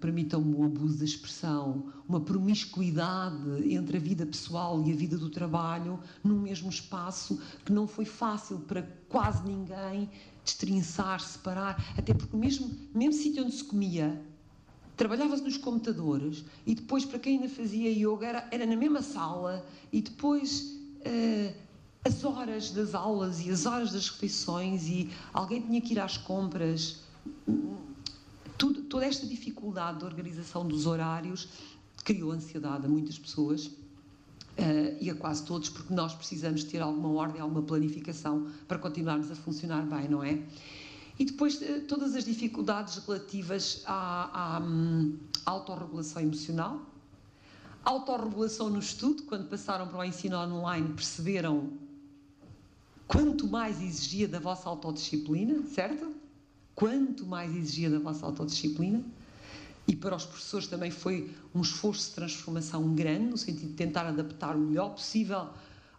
permitam-me 0.00 0.54
o 0.54 0.64
abuso 0.64 0.98
da 0.98 1.04
expressão, 1.04 1.92
uma 2.08 2.20
promiscuidade 2.20 3.72
entre 3.72 3.98
a 3.98 4.00
vida 4.00 4.26
pessoal 4.26 4.82
e 4.84 4.92
a 4.92 4.96
vida 4.96 5.16
do 5.16 5.30
trabalho 5.30 6.00
num 6.24 6.40
mesmo 6.40 6.68
espaço 6.68 7.40
que 7.64 7.72
não 7.72 7.86
foi 7.86 8.04
fácil 8.04 8.58
para 8.58 8.82
quase 9.08 9.44
ninguém 9.46 10.10
destrinçar, 10.44 11.20
separar, 11.20 11.94
até 11.96 12.14
porque 12.14 12.36
mesmo, 12.36 12.70
mesmo 12.94 13.12
sítio 13.12 13.44
onde 13.44 13.52
se 13.52 13.64
comia, 13.64 14.20
trabalhava-se 14.96 15.42
nos 15.42 15.56
computadores 15.56 16.44
e 16.66 16.74
depois, 16.74 17.04
para 17.04 17.18
quem 17.18 17.36
ainda 17.36 17.48
fazia 17.48 17.90
yoga, 17.90 18.26
era, 18.26 18.48
era 18.50 18.66
na 18.66 18.76
mesma 18.76 19.02
sala 19.02 19.64
e 19.92 20.02
depois 20.02 20.78
uh, 21.00 21.54
as 22.04 22.24
horas 22.24 22.70
das 22.70 22.94
aulas 22.94 23.44
e 23.44 23.50
as 23.50 23.66
horas 23.66 23.92
das 23.92 24.08
refeições 24.08 24.88
e 24.88 25.10
alguém 25.32 25.62
tinha 25.62 25.80
que 25.80 25.92
ir 25.92 26.00
às 26.00 26.16
compras. 26.16 27.00
Tudo, 28.58 28.82
toda 28.82 29.06
esta 29.06 29.26
dificuldade 29.26 30.00
de 30.00 30.04
organização 30.04 30.66
dos 30.66 30.84
horários 30.86 31.48
criou 32.04 32.32
ansiedade 32.32 32.84
a 32.84 32.88
muitas 32.88 33.18
pessoas 33.18 33.70
Uh, 34.60 34.96
e 35.00 35.08
a 35.08 35.14
quase 35.14 35.42
todos, 35.44 35.70
porque 35.70 35.94
nós 35.94 36.14
precisamos 36.14 36.64
ter 36.64 36.82
alguma 36.82 37.08
ordem, 37.08 37.40
alguma 37.40 37.62
planificação 37.62 38.46
para 38.68 38.78
continuarmos 38.78 39.30
a 39.30 39.34
funcionar 39.34 39.82
bem, 39.86 40.06
não 40.08 40.22
é? 40.22 40.42
E 41.18 41.24
depois 41.24 41.60
uh, 41.62 41.80
todas 41.88 42.14
as 42.14 42.24
dificuldades 42.24 42.96
relativas 43.06 43.82
à, 43.86 44.56
à 44.56 44.60
um, 44.60 45.18
autorregulação 45.46 46.20
emocional, 46.20 46.80
autorregulação 47.84 48.68
no 48.68 48.78
estudo, 48.78 49.22
quando 49.22 49.48
passaram 49.48 49.88
para 49.88 49.98
o 49.98 50.04
ensino 50.04 50.36
online, 50.36 50.92
perceberam 50.92 51.70
quanto 53.06 53.46
mais 53.46 53.80
exigia 53.80 54.28
da 54.28 54.38
vossa 54.38 54.68
autodisciplina, 54.68 55.62
certo? 55.66 56.14
Quanto 56.74 57.26
mais 57.26 57.54
exigia 57.56 57.88
da 57.88 57.98
vossa 57.98 58.26
autodisciplina 58.26 59.02
e 59.86 59.96
para 59.96 60.14
os 60.16 60.24
professores 60.24 60.66
também 60.66 60.90
foi 60.90 61.30
um 61.54 61.60
esforço 61.60 62.08
de 62.08 62.14
transformação 62.14 62.94
grande, 62.94 63.30
no 63.30 63.38
sentido 63.38 63.68
de 63.68 63.74
tentar 63.74 64.06
adaptar 64.06 64.56
o 64.56 64.60
melhor 64.60 64.90
possível 64.90 65.48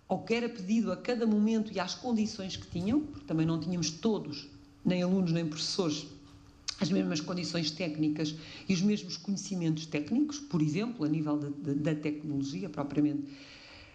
ao 0.08 0.24
que 0.24 0.34
era 0.34 0.50
pedido 0.50 0.92
a 0.92 0.98
cada 0.98 1.26
momento 1.26 1.72
e 1.72 1.80
às 1.80 1.96
condições 1.96 2.58
que 2.58 2.68
tinham, 2.68 3.00
porque 3.02 3.26
também 3.26 3.46
não 3.46 3.60
tínhamos 3.60 3.90
todos, 3.90 4.48
nem 4.84 5.02
alunos 5.02 5.32
nem 5.32 5.46
professores, 5.46 6.06
as 6.80 6.90
mesmas 6.90 7.22
condições 7.22 7.72
técnicas 7.72 8.36
e 8.68 8.74
os 8.74 8.82
mesmos 8.82 9.16
conhecimentos 9.16 9.86
técnicos, 9.86 10.40
por 10.40 10.62
exemplo, 10.62 11.06
a 11.06 11.08
nível 11.08 11.38
da, 11.38 11.74
da 11.74 11.96
tecnologia 11.96 12.68
propriamente 12.70 13.24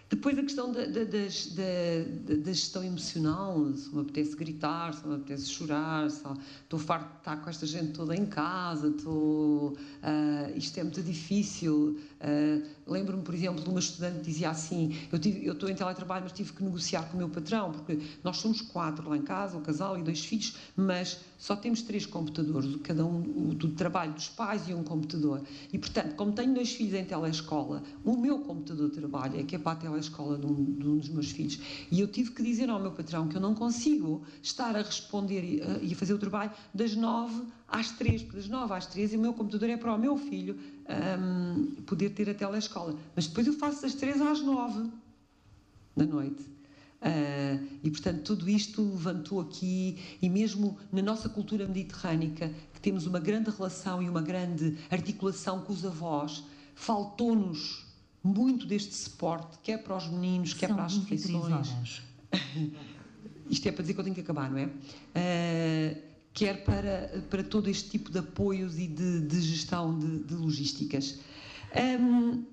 depois 0.08 0.38
a 0.38 0.42
questão 0.42 0.70
da, 0.70 0.84
da, 0.84 1.02
da, 1.02 2.36
da, 2.36 2.52
gestão 2.52 2.84
emocional, 2.84 3.72
se 3.74 3.92
me 3.92 4.02
apetece 4.02 4.36
gritar, 4.36 4.94
se 4.94 5.06
me 5.06 5.16
apetece 5.16 5.46
chorar, 5.46 6.08
se 6.08 6.22
estou 6.62 6.78
farto 6.78 7.10
de 7.10 7.18
estar 7.18 7.36
com 7.42 7.50
esta 7.50 7.66
gente 7.66 7.92
toda 7.92 8.14
em 8.14 8.24
casa, 8.24 8.88
estou, 8.88 9.72
uh, 9.72 10.56
isto 10.56 10.78
é 10.78 10.84
muito 10.84 11.02
difícil. 11.02 11.98
Uh, 12.20 12.76
Lembro-me, 12.86 13.22
por 13.24 13.34
exemplo, 13.34 13.62
de 13.62 13.68
uma 13.68 13.80
estudante 13.80 14.20
que 14.20 14.26
dizia 14.26 14.50
assim: 14.50 14.96
eu, 15.10 15.18
tive, 15.18 15.44
eu 15.44 15.54
estou 15.54 15.68
em 15.68 15.74
teletrabalho, 15.74 16.22
mas 16.22 16.32
tive 16.32 16.52
que 16.52 16.62
negociar 16.62 17.02
com 17.02 17.14
o 17.14 17.16
meu 17.18 17.28
patrão, 17.28 17.72
porque 17.72 17.98
nós 18.22 18.36
somos 18.36 18.60
quatro 18.60 19.08
lá 19.08 19.16
em 19.16 19.22
casa, 19.22 19.56
o 19.56 19.60
casal 19.60 19.98
e 19.98 20.02
dois 20.02 20.24
filhos, 20.24 20.56
mas 20.76 21.18
só 21.36 21.56
temos 21.56 21.82
três 21.82 22.06
computadores, 22.06 22.76
cada 22.84 23.04
um 23.04 23.20
do 23.54 23.70
trabalho 23.70 24.12
dos 24.12 24.28
pais 24.28 24.68
e 24.68 24.74
um 24.74 24.84
computador. 24.84 25.42
E, 25.72 25.78
portanto, 25.78 26.14
como 26.14 26.32
tenho 26.32 26.54
dois 26.54 26.72
filhos 26.72 26.94
em 26.94 27.04
telescola, 27.04 27.82
o 28.04 28.16
meu 28.16 28.38
computador 28.38 28.88
de 28.88 28.94
trabalho 28.96 29.40
é 29.40 29.42
que 29.42 29.56
é 29.56 29.58
para 29.58 29.72
a 29.72 29.76
telescola 29.76 30.38
de 30.38 30.46
um, 30.46 30.64
de 30.64 30.88
um 30.88 30.98
dos 30.98 31.08
meus 31.08 31.32
filhos. 31.32 31.58
E 31.90 32.00
eu 32.00 32.06
tive 32.06 32.30
que 32.30 32.42
dizer 32.42 32.70
ao 32.70 32.78
meu 32.78 32.92
patrão 32.92 33.26
que 33.26 33.36
eu 33.36 33.40
não 33.40 33.54
consigo 33.54 34.22
estar 34.40 34.76
a 34.76 34.82
responder 34.82 35.42
e 35.42 35.60
a, 35.60 35.78
e 35.82 35.92
a 35.92 35.96
fazer 35.96 36.14
o 36.14 36.18
trabalho 36.18 36.52
das 36.72 36.94
nove 36.94 37.42
às 37.68 37.90
três, 37.90 38.22
das 38.22 38.48
nove 38.48 38.72
às 38.72 38.86
três, 38.86 39.12
e 39.12 39.16
o 39.16 39.20
meu 39.20 39.34
computador 39.34 39.68
é 39.68 39.76
para 39.76 39.92
o 39.92 39.98
meu 39.98 40.16
filho 40.16 40.56
um, 40.88 41.82
poder 41.82 42.10
ter 42.10 42.30
a 42.30 42.34
telescola. 42.34 42.96
Mas 43.14 43.26
depois 43.26 43.46
eu 43.46 43.52
faço 43.54 43.82
das 43.82 43.94
três 43.94 44.20
às 44.20 44.40
nove 44.40 44.90
da 45.96 46.04
noite. 46.04 46.42
Uh, 46.96 47.66
e 47.84 47.90
portanto 47.90 48.22
tudo 48.22 48.48
isto 48.48 48.82
levantou 48.82 49.38
aqui 49.38 49.98
e 50.20 50.30
mesmo 50.30 50.78
na 50.90 51.02
nossa 51.02 51.28
cultura 51.28 51.66
mediterrânica 51.66 52.50
que 52.72 52.80
temos 52.80 53.06
uma 53.06 53.20
grande 53.20 53.50
relação 53.50 54.02
e 54.02 54.08
uma 54.08 54.22
grande 54.22 54.78
articulação 54.90 55.60
com 55.60 55.74
os 55.74 55.84
avós 55.84 56.42
faltou-nos 56.74 57.86
muito 58.24 58.66
deste 58.66 58.94
suporte 58.94 59.58
quer 59.62 59.82
para 59.82 59.94
os 59.94 60.08
meninos 60.08 60.54
quer 60.54 60.68
São 60.68 60.76
para 60.76 60.86
as 60.86 60.96
refeições 60.96 62.02
isto 63.50 63.68
é 63.68 63.72
para 63.72 63.82
dizer 63.82 63.92
que 63.92 64.00
eu 64.00 64.04
tenho 64.04 64.14
que 64.14 64.22
acabar 64.22 64.50
não 64.50 64.56
é 64.56 64.64
uh, 64.64 66.05
quer 66.36 66.64
para, 66.64 67.24
para 67.30 67.42
todo 67.42 67.68
este 67.68 67.88
tipo 67.88 68.12
de 68.12 68.18
apoios 68.18 68.78
e 68.78 68.86
de, 68.86 69.22
de 69.22 69.40
gestão 69.40 69.98
de, 69.98 70.18
de 70.18 70.34
logísticas. 70.34 71.18
Um, 71.74 72.44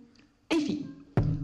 enfim, 0.49 0.87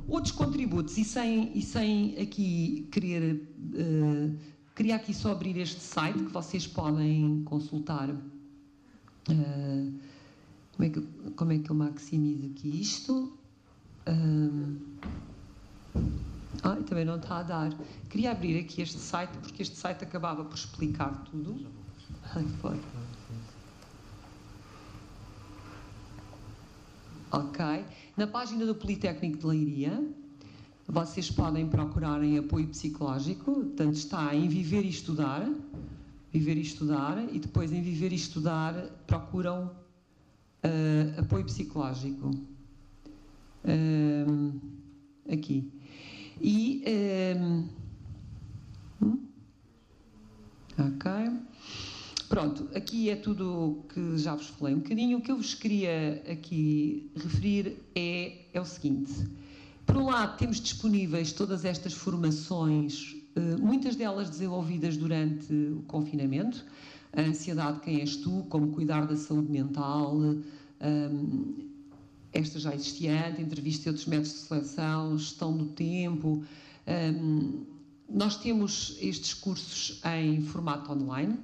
outros 0.08 0.32
contributos, 0.32 0.98
e 0.98 1.04
sem, 1.04 1.52
e 1.56 1.62
sem 1.62 2.18
aqui 2.18 2.88
querer. 2.92 3.46
Uh, 3.60 4.38
queria 4.74 4.96
aqui 4.96 5.14
só 5.14 5.34
abrir 5.34 5.58
este 5.58 5.82
site 5.82 6.18
que 6.18 6.32
vocês 6.32 6.66
podem 6.66 7.44
consultar. 7.44 8.10
Uh, 8.10 9.94
como, 10.72 10.86
é 10.86 10.90
que, 10.90 11.02
como 11.36 11.52
é 11.52 11.60
que 11.60 11.70
eu 11.70 11.76
maximizo 11.76 12.46
aqui 12.46 12.80
isto? 12.80 13.38
Ah, 16.64 16.78
também 16.88 17.04
não 17.04 17.18
está 17.18 17.40
a 17.40 17.44
dar. 17.44 17.74
Queria 18.10 18.32
abrir 18.32 18.60
aqui 18.60 18.82
este 18.82 18.98
site, 18.98 19.38
porque 19.40 19.62
este 19.62 19.76
site 19.76 20.06
acabava 20.06 20.46
por 20.46 20.56
explicar 20.56 21.24
tudo. 21.26 21.79
Ok. 27.32 27.86
Na 28.18 28.28
página 28.28 28.66
do 28.66 28.76
Politécnico 28.76 29.38
de 29.38 29.46
Leiria, 29.46 30.04
vocês 30.88 31.30
podem 31.32 31.68
procurar 31.68 32.24
em 32.24 32.38
apoio 32.38 32.68
psicológico, 32.68 33.54
portanto 33.54 33.96
está 33.96 34.36
em 34.36 34.48
Viver 34.48 34.84
e 34.84 34.90
Estudar, 34.90 35.50
Viver 36.32 36.58
e 36.58 36.62
Estudar, 36.62 37.18
e 37.32 37.40
depois 37.40 37.72
em 37.72 37.82
Viver 37.82 38.12
e 38.12 38.16
Estudar 38.16 38.74
procuram 39.08 39.72
uh, 40.64 41.20
apoio 41.20 41.46
psicológico. 41.46 42.32
Uh, 43.64 44.60
aqui. 45.32 45.72
E. 46.42 46.84
Uh, 47.36 47.68
hum? 49.02 49.20
Ok. 50.78 51.12
Pronto, 52.30 52.70
aqui 52.76 53.10
é 53.10 53.16
tudo 53.16 53.84
que 53.92 54.16
já 54.20 54.36
vos 54.36 54.46
falei 54.50 54.76
um 54.76 54.78
bocadinho. 54.78 55.18
O 55.18 55.22
que 55.22 55.32
eu 55.32 55.38
vos 55.38 55.56
queria 55.56 56.24
aqui 56.32 57.12
referir 57.16 57.78
é, 57.96 58.46
é 58.54 58.62
o 58.62 58.66
seguinte. 58.66 59.12
Por 59.84 59.98
um 59.98 60.06
lado, 60.06 60.38
temos 60.38 60.62
disponíveis 60.62 61.34
todas 61.34 61.66
estas 61.66 61.94
formações, 61.94 63.16
eh, 63.36 63.58
muitas 63.58 63.96
delas 63.96 64.30
desenvolvidas 64.30 64.96
durante 64.96 65.52
o 65.52 65.82
confinamento. 65.88 66.64
a 67.14 67.22
ansiedade, 67.22 67.80
quem 67.80 68.02
és 68.02 68.18
tu, 68.18 68.46
como 68.48 68.68
cuidar 68.74 69.08
da 69.08 69.16
saúde 69.16 69.52
mental. 69.52 70.16
Um, 70.16 71.68
esta 72.32 72.60
já 72.60 72.76
existia 72.76 73.28
antes, 73.28 73.40
entrevista 73.40 73.88
e 73.88 73.90
outros 73.90 74.06
métodos 74.06 74.34
de 74.34 74.40
seleção, 74.42 75.18
gestão 75.18 75.58
do 75.58 75.66
tempo. 75.66 76.44
Um, 76.88 77.66
nós 78.08 78.38
temos 78.38 78.96
estes 79.02 79.34
cursos 79.34 80.00
em 80.06 80.44
formato 80.44 80.92
online. 80.92 81.36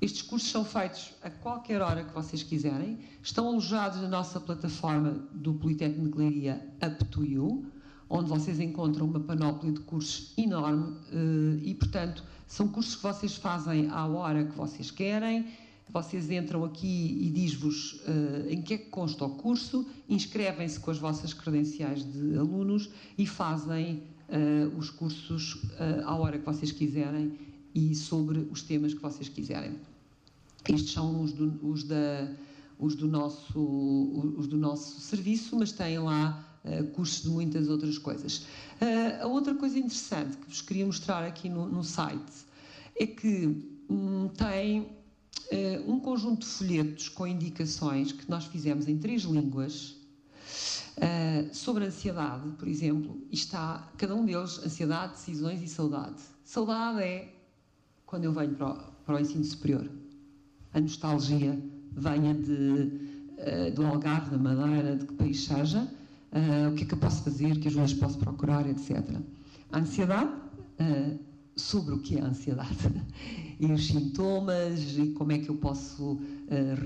Estes 0.00 0.22
cursos 0.22 0.48
são 0.48 0.64
feitos 0.64 1.12
a 1.22 1.28
qualquer 1.28 1.82
hora 1.82 2.04
que 2.04 2.14
vocês 2.14 2.44
quiserem. 2.44 2.98
Estão 3.20 3.48
alojados 3.48 4.00
na 4.00 4.06
nossa 4.06 4.38
plataforma 4.38 5.26
do 5.32 5.54
Politécnico 5.54 6.16
de 6.16 6.18
Leiria 6.18 6.64
Up 6.86 7.04
to 7.06 7.24
You, 7.24 7.66
onde 8.08 8.28
vocês 8.28 8.60
encontram 8.60 9.06
uma 9.06 9.18
panóplia 9.18 9.72
de 9.72 9.80
cursos 9.80 10.32
enorme 10.38 10.96
eh, 11.12 11.58
e, 11.64 11.74
portanto, 11.74 12.22
são 12.46 12.68
cursos 12.68 12.94
que 12.94 13.02
vocês 13.02 13.34
fazem 13.34 13.90
à 13.90 14.06
hora 14.06 14.44
que 14.44 14.56
vocês 14.56 14.92
querem. 14.92 15.46
Vocês 15.90 16.30
entram 16.30 16.64
aqui 16.64 17.18
e 17.20 17.30
diz-vos 17.30 17.94
uh, 18.06 18.50
em 18.50 18.60
que 18.60 18.74
é 18.74 18.78
que 18.78 18.90
consta 18.90 19.24
o 19.24 19.30
curso, 19.30 19.86
inscrevem-se 20.06 20.78
com 20.78 20.90
as 20.90 20.98
vossas 20.98 21.32
credenciais 21.32 22.04
de 22.04 22.36
alunos 22.36 22.90
e 23.16 23.26
fazem 23.26 24.02
uh, 24.28 24.76
os 24.76 24.90
cursos 24.90 25.62
à 26.04 26.14
hora 26.14 26.38
que 26.38 26.44
vocês 26.44 26.70
quiserem 26.72 27.32
e 27.78 27.94
sobre 27.94 28.40
os 28.50 28.62
temas 28.62 28.92
que 28.92 29.00
vocês 29.00 29.28
quiserem. 29.28 29.76
Estes 30.68 30.92
são 30.92 31.22
os 31.22 31.32
do, 31.32 31.58
os 31.62 31.84
da, 31.84 32.28
os 32.78 32.94
do, 32.96 33.06
nosso, 33.06 33.58
os 34.36 34.46
do 34.46 34.56
nosso 34.56 35.00
serviço, 35.00 35.56
mas 35.56 35.70
têm 35.70 35.98
lá 35.98 36.44
uh, 36.64 36.84
cursos 36.88 37.22
de 37.22 37.28
muitas 37.28 37.68
outras 37.68 37.96
coisas. 37.96 38.38
Uh, 38.80 39.22
a 39.22 39.26
outra 39.26 39.54
coisa 39.54 39.78
interessante 39.78 40.36
que 40.36 40.48
vos 40.48 40.60
queria 40.60 40.84
mostrar 40.84 41.24
aqui 41.24 41.48
no, 41.48 41.68
no 41.68 41.84
site 41.84 42.46
é 42.96 43.06
que 43.06 43.64
um, 43.88 44.28
tem 44.28 44.80
uh, 44.80 45.90
um 45.92 46.00
conjunto 46.00 46.40
de 46.40 46.52
folhetos 46.52 47.08
com 47.08 47.26
indicações 47.26 48.10
que 48.12 48.28
nós 48.28 48.44
fizemos 48.44 48.88
em 48.88 48.98
três 48.98 49.22
línguas 49.22 49.96
Uh, 50.98 51.54
sobre 51.54 51.84
ansiedade, 51.84 52.50
por 52.58 52.66
exemplo, 52.66 53.22
está 53.30 53.88
cada 53.96 54.16
um 54.16 54.24
deles 54.24 54.58
ansiedade, 54.58 55.12
decisões 55.12 55.62
e 55.62 55.68
saudade. 55.68 56.20
Saudade 56.44 57.00
é 57.00 57.37
quando 58.08 58.24
eu 58.24 58.32
venho 58.32 58.54
para 58.54 58.70
o, 58.70 58.74
para 59.04 59.16
o 59.16 59.20
ensino 59.20 59.44
superior. 59.44 59.88
A 60.72 60.80
nostalgia 60.80 61.58
venha 61.92 62.34
de, 62.34 62.52
uh, 62.52 63.74
do 63.74 63.84
Algarve, 63.84 64.30
da 64.30 64.38
Madeira, 64.38 64.96
de 64.96 65.04
que 65.04 65.12
país 65.12 65.44
seja, 65.44 65.80
uh, 65.82 66.72
o 66.72 66.74
que 66.74 66.84
é 66.84 66.86
que 66.86 66.94
eu 66.94 66.98
posso 66.98 67.22
fazer, 67.22 67.58
que 67.60 67.68
ajudas 67.68 67.92
posso 67.92 68.18
procurar, 68.18 68.66
etc. 68.66 68.98
A 69.70 69.78
ansiedade, 69.78 70.32
sobre 71.56 71.92
o 71.92 71.98
que 71.98 72.16
é 72.16 72.22
a 72.22 72.26
ansiedade 72.26 72.76
e 73.60 73.66
os 73.66 73.88
sintomas 73.88 74.96
e 74.96 75.08
como 75.08 75.32
é 75.32 75.38
que 75.38 75.48
eu 75.48 75.56
posso 75.56 76.20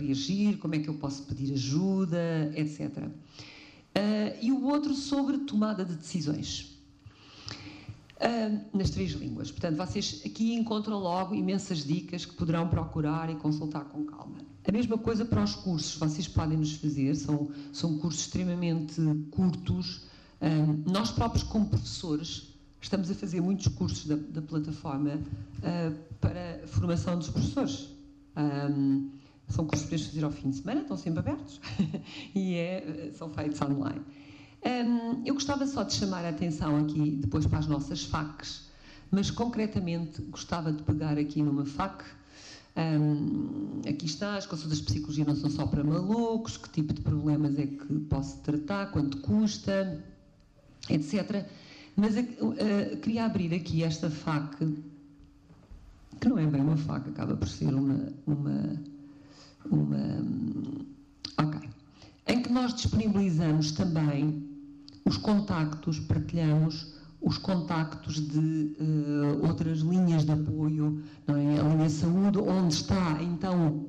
reagir, 0.01 0.57
como 0.57 0.75
é 0.75 0.79
que 0.79 0.89
eu 0.89 0.95
posso 0.95 1.23
pedir 1.25 1.53
ajuda, 1.53 2.51
etc. 2.57 3.07
E 4.41 4.51
o 4.51 4.65
outro 4.65 4.95
sobre 4.95 5.39
tomada 5.41 5.85
de 5.85 5.95
decisões. 5.95 6.72
Uh, 8.25 8.77
nas 8.77 8.91
três 8.91 9.13
línguas. 9.13 9.51
Portanto, 9.51 9.77
vocês 9.77 10.23
aqui 10.25 10.55
encontram 10.55 10.99
logo 10.99 11.35
imensas 11.35 11.85
dicas 11.85 12.25
que 12.25 12.35
poderão 12.35 12.69
procurar 12.69 13.29
e 13.29 13.35
consultar 13.35 13.85
com 13.87 14.05
calma. 14.05 14.39
A 14.65 14.71
mesma 14.71 14.97
coisa 14.97 15.25
para 15.25 15.43
os 15.43 15.57
cursos, 15.57 15.97
vocês 15.97 16.29
podem 16.29 16.57
nos 16.57 16.75
fazer, 16.75 17.17
são, 17.17 17.51
são 17.73 17.99
cursos 17.99 18.21
extremamente 18.21 18.95
curtos. 19.33 20.03
Uh, 20.41 20.91
nós 20.91 21.11
próprios, 21.11 21.43
como 21.43 21.67
professores, 21.69 22.55
estamos 22.81 23.11
a 23.11 23.15
fazer 23.15 23.41
muitos 23.41 23.67
cursos 23.69 24.07
da, 24.07 24.15
da 24.15 24.43
plataforma 24.43 25.19
para 26.21 26.61
a 26.63 26.67
formação 26.67 27.19
dos 27.19 27.29
professores. 27.29 27.89
Um, 28.37 29.11
são 29.49 29.67
cursos 29.67 29.85
que 29.85 29.91
podemos 29.91 30.07
fazer 30.07 30.25
ao 30.25 30.31
fim 30.31 30.51
de 30.51 30.57
semana, 30.57 30.81
estão 30.81 30.97
sempre 30.97 31.21
abertos 31.21 31.61
e 32.35 32.55
é, 32.55 33.11
são 33.15 33.29
feitos 33.31 33.61
online. 33.61 34.01
Um, 34.65 35.23
eu 35.25 35.35
gostava 35.35 35.67
só 35.67 35.83
de 35.83 35.93
chamar 35.95 36.25
a 36.25 36.29
atenção 36.29 36.77
aqui 36.85 37.11
depois 37.21 37.47
para 37.47 37.59
as 37.59 37.67
nossas 37.67 38.05
FACs, 38.05 38.69
mas 39.11 39.31
concretamente 39.31 40.23
gostava 40.23 40.73
de 40.73 40.83
pegar 40.83 41.19
aqui 41.19 41.43
numa 41.43 41.65
FAC. 41.65 42.05
Um, 42.77 43.81
aqui 43.89 44.07
está, 44.07 44.37
as 44.37 44.47
consultas 44.47 44.79
de 44.79 44.85
psicologia 44.85 45.25
não 45.25 45.35
são 45.35 45.51
só 45.51 45.67
para 45.67 45.83
malucos, 45.83 46.57
que 46.57 46.71
tipo 46.71 46.95
de 46.95 47.03
problemas 47.03 47.59
é 47.59 47.67
que 47.67 47.99
posso 48.09 48.39
tratar, 48.39 48.91
quanto 48.93 49.19
custa, 49.19 50.03
etc. 50.89 51.45
Mas 51.97 52.17
uh, 52.17 52.97
queria 53.03 53.27
abrir 53.27 53.53
aqui 53.53 53.83
esta 53.83 54.09
FAC, 54.09 54.57
que 56.21 56.29
não 56.29 56.39
é 56.39 56.47
bem 56.47 56.61
uma 56.61 56.77
FAC, 56.77 57.09
acaba 57.11 57.37
por 57.37 57.49
ser 57.49 57.75
uma, 57.75 58.13
uma 58.27 58.81
uma. 59.71 59.99
Ok. 61.39 61.69
Em 62.27 62.43
que 62.43 62.53
nós 62.53 62.75
disponibilizamos 62.75 63.73
também 63.73 64.52
os 65.05 65.17
contactos, 65.17 65.99
partilhamos 66.01 66.93
os 67.23 67.39
contactos 67.39 68.17
de 68.17 68.77
uh, 68.81 69.47
outras 69.47 69.79
linhas 69.79 70.25
de 70.25 70.33
apoio, 70.33 71.03
não 71.27 71.37
é? 71.37 71.61
a 71.61 71.63
linha 71.63 71.89
saúde, 71.89 72.39
onde 72.39 72.75
está 72.75 73.23
então. 73.23 73.87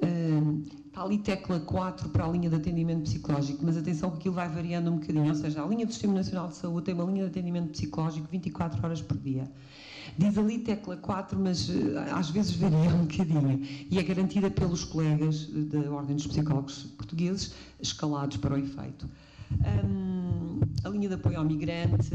Uh, 0.00 0.62
está 0.86 1.04
ali 1.04 1.18
tecla 1.18 1.60
4 1.60 2.08
para 2.08 2.24
a 2.24 2.28
linha 2.28 2.48
de 2.48 2.56
atendimento 2.56 3.02
psicológico, 3.02 3.62
mas 3.62 3.76
atenção 3.76 4.10
que 4.10 4.16
aquilo 4.16 4.34
vai 4.34 4.48
variando 4.48 4.90
um 4.90 4.94
bocadinho, 4.94 5.28
ou 5.28 5.34
seja, 5.34 5.62
a 5.62 5.66
linha 5.66 5.84
do 5.84 5.92
Sistema 5.92 6.14
Nacional 6.14 6.48
de 6.48 6.56
Saúde 6.56 6.86
tem 6.86 6.94
uma 6.94 7.04
linha 7.04 7.24
de 7.24 7.28
atendimento 7.28 7.68
psicológico 7.70 8.26
24 8.30 8.82
horas 8.82 9.02
por 9.02 9.18
dia. 9.18 9.44
Diz 10.16 10.38
ali 10.38 10.58
tecla 10.58 10.96
4, 10.96 11.38
mas 11.38 11.68
uh, 11.68 11.98
às 12.14 12.30
vezes 12.30 12.56
varia 12.56 12.94
um 12.94 13.04
bocadinho. 13.04 13.60
E 13.90 13.98
é 13.98 14.02
garantida 14.02 14.50
pelos 14.50 14.84
colegas 14.84 15.46
da 15.46 15.90
Ordem 15.90 16.16
dos 16.16 16.26
Psicólogos 16.28 16.84
Portugueses, 16.96 17.52
escalados 17.78 18.38
para 18.38 18.54
o 18.54 18.58
efeito. 18.58 19.06
Um, 19.52 20.05
a 20.84 20.88
linha 20.88 21.08
de 21.08 21.14
apoio 21.14 21.38
ao 21.38 21.44
migrante, 21.44 22.10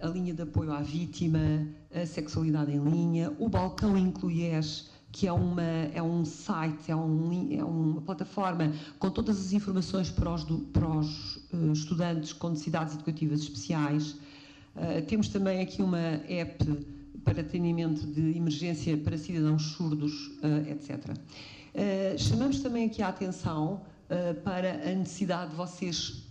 a 0.00 0.08
linha 0.08 0.34
de 0.34 0.42
apoio 0.42 0.72
à 0.72 0.80
vítima, 0.80 1.66
a 1.94 2.06
sexualidade 2.06 2.72
em 2.72 2.82
linha, 2.82 3.32
o 3.38 3.48
balcão 3.48 3.96
Incluies, 3.96 4.90
que 5.12 5.26
é, 5.26 5.32
uma, 5.32 5.62
é 5.62 6.02
um 6.02 6.24
site, 6.24 6.90
é, 6.90 6.96
um, 6.96 7.50
é 7.50 7.64
uma 7.64 8.02
plataforma 8.02 8.70
com 8.98 9.10
todas 9.10 9.38
as 9.38 9.52
informações 9.52 10.10
para 10.10 10.30
os, 10.30 10.44
para 10.44 10.86
os 10.86 11.36
uh, 11.52 11.72
estudantes 11.72 12.34
com 12.34 12.50
necessidades 12.50 12.94
educativas 12.94 13.40
especiais. 13.40 14.12
Uh, 14.74 15.00
temos 15.06 15.28
também 15.28 15.62
aqui 15.62 15.80
uma 15.80 15.98
app 15.98 16.86
para 17.24 17.40
atendimento 17.40 18.06
de 18.06 18.36
emergência 18.36 18.94
para 18.98 19.16
cidadãos 19.16 19.62
surdos, 19.62 20.12
uh, 20.42 20.70
etc. 20.70 21.08
Uh, 21.08 22.18
chamamos 22.18 22.60
também 22.60 22.84
aqui 22.86 23.02
a 23.02 23.08
atenção 23.08 23.80
para 24.44 24.88
a 24.88 24.94
necessidade 24.94 25.50
de 25.50 25.56
vocês 25.56 26.22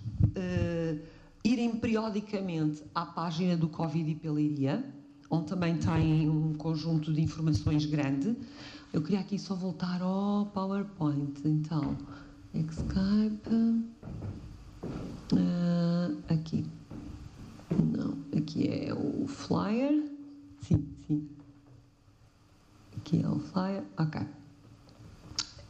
irem 1.46 1.76
periodicamente 1.76 2.84
à 2.94 3.06
página 3.06 3.56
do 3.56 3.70
Covid 3.70 4.10
e 4.10 4.16
Pelaria, 4.16 4.84
onde 5.30 5.46
também 5.46 5.78
tem 5.78 6.28
um 6.28 6.56
conjunto 6.56 7.14
de 7.14 7.22
informações 7.22 7.86
grande. 7.86 8.36
Eu 8.92 9.04
queria 9.04 9.20
aqui 9.20 9.38
só 9.38 9.54
voltar 9.54 10.02
ao 10.02 10.48
PowerPoint, 10.48 11.40
então. 11.46 11.96
Skype. 12.56 13.86
aqui. 16.30 16.66
Não, 17.70 18.18
aqui 18.36 18.68
é 18.68 18.94
o 18.94 19.28
flyer. 19.28 20.04
Sim, 20.62 20.88
sim. 21.06 21.30
Aqui 22.98 23.22
é 23.22 23.30
o 23.30 23.40
flyer. 23.40 23.84
Ok. 23.98 24.22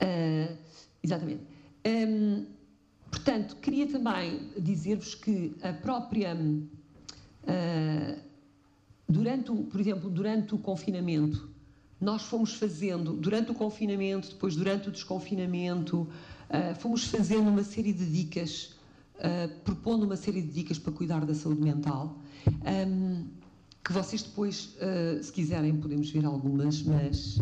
Uh, 0.01 0.57
exatamente. 1.03 1.43
Um, 1.85 2.45
portanto, 3.15 3.55
queria 3.57 3.87
também 3.87 4.49
dizer-vos 4.57 5.15
que 5.15 5.55
a 5.61 5.71
própria. 5.71 6.35
Uh, 6.35 8.19
durante 9.07 9.51
por 9.51 9.79
exemplo, 9.79 10.09
durante 10.09 10.53
o 10.53 10.57
confinamento, 10.57 11.49
nós 12.01 12.23
fomos 12.23 12.55
fazendo, 12.55 13.13
durante 13.13 13.51
o 13.51 13.53
confinamento, 13.53 14.29
depois 14.29 14.55
durante 14.55 14.89
o 14.89 14.91
desconfinamento, 14.91 16.01
uh, 16.01 16.75
fomos 16.77 17.05
fazendo 17.05 17.49
uma 17.49 17.63
série 17.63 17.93
de 17.93 18.05
dicas, 18.05 18.75
uh, 19.17 19.49
propondo 19.63 20.03
uma 20.03 20.17
série 20.17 20.41
de 20.41 20.51
dicas 20.51 20.77
para 20.77 20.91
cuidar 20.91 21.25
da 21.25 21.33
saúde 21.33 21.61
mental. 21.61 22.17
Um, 22.47 23.25
que 23.85 23.93
vocês 23.93 24.23
depois, 24.23 24.75
uh, 24.81 25.23
se 25.23 25.31
quiserem, 25.31 25.79
podemos 25.79 26.09
ver 26.09 26.25
algumas, 26.25 26.81
mas 26.81 27.37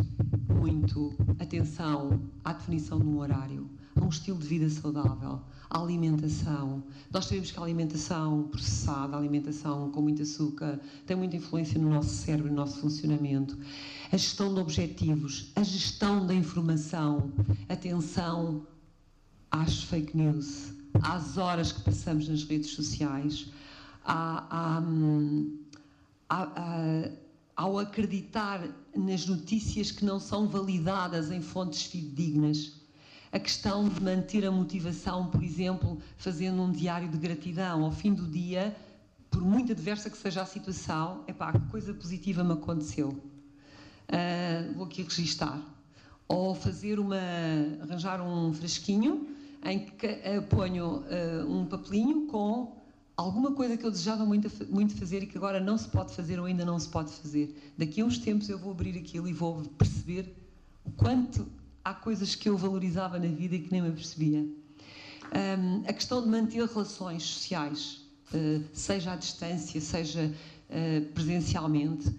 muito 0.49 1.15
atenção 1.39 2.21
à 2.43 2.51
definição 2.51 2.99
de 2.99 3.05
um 3.05 3.19
horário, 3.19 3.69
a 3.95 4.03
um 4.03 4.09
estilo 4.09 4.37
de 4.37 4.47
vida 4.47 4.69
saudável, 4.69 5.39
à 5.69 5.79
alimentação. 5.79 6.83
Nós 7.09 7.27
sabemos 7.27 7.49
que 7.49 7.57
a 7.57 7.63
alimentação 7.63 8.49
processada, 8.49 9.15
a 9.15 9.19
alimentação 9.19 9.89
com 9.91 10.01
muito 10.01 10.21
açúcar, 10.21 10.81
tem 11.05 11.15
muita 11.15 11.37
influência 11.37 11.79
no 11.79 11.89
nosso 11.89 12.09
cérebro, 12.09 12.49
no 12.49 12.57
nosso 12.57 12.77
funcionamento. 12.79 13.57
A 14.11 14.17
gestão 14.17 14.53
de 14.53 14.59
objetivos, 14.59 15.49
a 15.55 15.63
gestão 15.63 16.27
da 16.27 16.33
informação, 16.33 17.31
atenção 17.69 18.67
às 19.49 19.81
fake 19.83 20.17
news, 20.17 20.73
às 21.01 21.37
horas 21.37 21.71
que 21.71 21.81
passamos 21.83 22.27
nas 22.27 22.43
redes 22.43 22.71
sociais, 22.71 23.49
à, 24.03 24.75
à, 24.75 24.79
hum, 24.81 25.62
ao 27.55 27.77
acreditar 27.77 28.67
nas 28.95 29.25
notícias 29.25 29.91
que 29.91 30.03
não 30.05 30.19
são 30.19 30.47
validadas 30.47 31.31
em 31.31 31.41
fontes 31.41 31.83
fidedignas. 31.83 32.81
A 33.31 33.39
questão 33.39 33.89
de 33.89 34.01
manter 34.01 34.45
a 34.45 34.51
motivação, 34.51 35.27
por 35.27 35.43
exemplo, 35.43 35.99
fazendo 36.17 36.61
um 36.61 36.71
diário 36.71 37.09
de 37.09 37.17
gratidão 37.17 37.83
ao 37.83 37.91
fim 37.91 38.13
do 38.13 38.27
dia, 38.27 38.75
por 39.31 39.41
muito 39.41 39.71
adversa 39.71 40.09
que 40.09 40.17
seja 40.17 40.43
a 40.43 40.45
situação, 40.45 41.23
é 41.25 41.33
pá, 41.33 41.51
que 41.51 41.59
coisa 41.71 41.93
positiva 41.93 42.43
me 42.43 42.53
aconteceu. 42.53 43.09
Uh, 43.09 44.73
vou 44.75 44.85
aqui 44.85 45.01
registar. 45.01 45.59
Ou 46.27 46.53
fazer 46.53 46.99
uma. 46.99 47.17
arranjar 47.81 48.21
um 48.21 48.53
frasquinho 48.53 49.27
em 49.65 49.85
que 49.85 50.05
uh, 50.05 50.41
ponho 50.49 50.97
uh, 50.97 51.51
um 51.51 51.65
papelinho 51.65 52.27
com 52.27 52.82
alguma 53.15 53.51
coisa 53.51 53.77
que 53.77 53.85
eu 53.85 53.91
desejava 53.91 54.25
muito, 54.25 54.49
muito 54.69 54.95
fazer 54.95 55.23
e 55.23 55.27
que 55.27 55.37
agora 55.37 55.59
não 55.59 55.77
se 55.77 55.87
pode 55.87 56.15
fazer 56.15 56.39
ou 56.39 56.45
ainda 56.45 56.65
não 56.65 56.79
se 56.79 56.89
pode 56.89 57.11
fazer. 57.11 57.73
Daqui 57.77 58.01
a 58.01 58.05
uns 58.05 58.17
tempos 58.17 58.49
eu 58.49 58.57
vou 58.57 58.71
abrir 58.71 58.97
aquilo 58.97 59.27
e 59.27 59.33
vou 59.33 59.61
perceber 59.77 60.35
o 60.83 60.91
quanto 60.91 61.47
há 61.83 61.93
coisas 61.93 62.35
que 62.35 62.49
eu 62.49 62.57
valorizava 62.57 63.19
na 63.19 63.27
vida 63.27 63.55
e 63.55 63.59
que 63.59 63.71
nem 63.71 63.81
me 63.81 63.91
percebia. 63.91 64.39
Um, 64.39 65.83
a 65.87 65.93
questão 65.93 66.21
de 66.21 66.27
manter 66.27 66.65
relações 66.65 67.23
sociais, 67.23 68.01
uh, 68.33 68.63
seja 68.73 69.13
à 69.13 69.15
distância, 69.15 69.79
seja 69.81 70.31
uh, 70.69 71.13
presencialmente, 71.13 72.13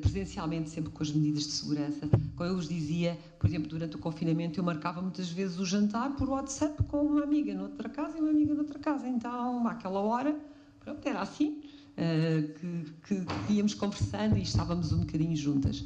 presencialmente 0.00 0.70
sempre 0.70 0.90
com 0.92 1.02
as 1.02 1.10
medidas 1.10 1.44
de 1.44 1.52
segurança. 1.52 2.08
Como 2.36 2.48
eu 2.48 2.56
vos 2.56 2.68
dizia, 2.68 3.18
por 3.38 3.48
exemplo, 3.48 3.68
durante 3.68 3.96
o 3.96 3.98
confinamento 3.98 4.60
eu 4.60 4.64
marcava 4.64 5.02
muitas 5.02 5.30
vezes 5.30 5.58
o 5.58 5.66
jantar 5.66 6.14
por 6.16 6.28
WhatsApp 6.28 6.82
com 6.84 7.02
uma 7.02 7.22
amiga 7.22 7.52
noutra 7.54 7.88
casa 7.88 8.16
e 8.18 8.20
uma 8.20 8.30
amiga 8.30 8.54
noutra 8.54 8.78
casa. 8.78 9.08
Então, 9.08 9.66
àquela 9.66 10.00
hora, 10.00 10.38
pronto, 10.80 11.06
era 11.08 11.20
assim 11.20 11.62
que, 11.96 12.92
que, 13.06 13.24
que 13.46 13.52
íamos 13.52 13.74
conversando 13.74 14.36
e 14.36 14.42
estávamos 14.42 14.92
um 14.92 15.00
bocadinho 15.00 15.36
juntas. 15.36 15.84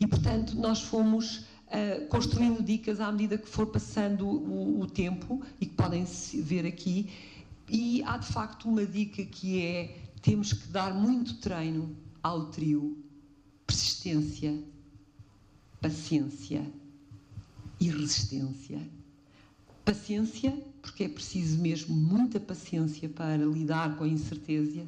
E, 0.00 0.06
portanto, 0.06 0.56
nós 0.56 0.82
fomos 0.82 1.38
uh, 1.38 2.06
construindo 2.08 2.62
dicas 2.62 3.00
à 3.00 3.10
medida 3.12 3.38
que 3.38 3.48
for 3.48 3.66
passando 3.66 4.26
o, 4.26 4.80
o 4.80 4.86
tempo 4.86 5.40
e 5.60 5.66
que 5.66 5.74
podem 5.74 6.04
ver 6.42 6.66
aqui. 6.66 7.08
E 7.68 8.02
há 8.04 8.18
de 8.18 8.26
facto 8.26 8.68
uma 8.68 8.84
dica 8.84 9.24
que 9.24 9.62
é: 9.62 9.96
temos 10.20 10.52
que 10.52 10.68
dar 10.68 10.92
muito 10.92 11.38
treino 11.38 11.96
ao 12.22 12.46
trio, 12.46 12.96
persistência, 14.04 14.62
paciência 15.80 16.70
e 17.80 17.88
resistência. 17.88 18.78
Paciência, 19.82 20.62
porque 20.82 21.04
é 21.04 21.08
preciso 21.08 21.58
mesmo 21.58 21.96
muita 21.96 22.38
paciência 22.38 23.08
para 23.08 23.42
lidar 23.44 23.96
com 23.96 24.04
a 24.04 24.08
incerteza. 24.08 24.86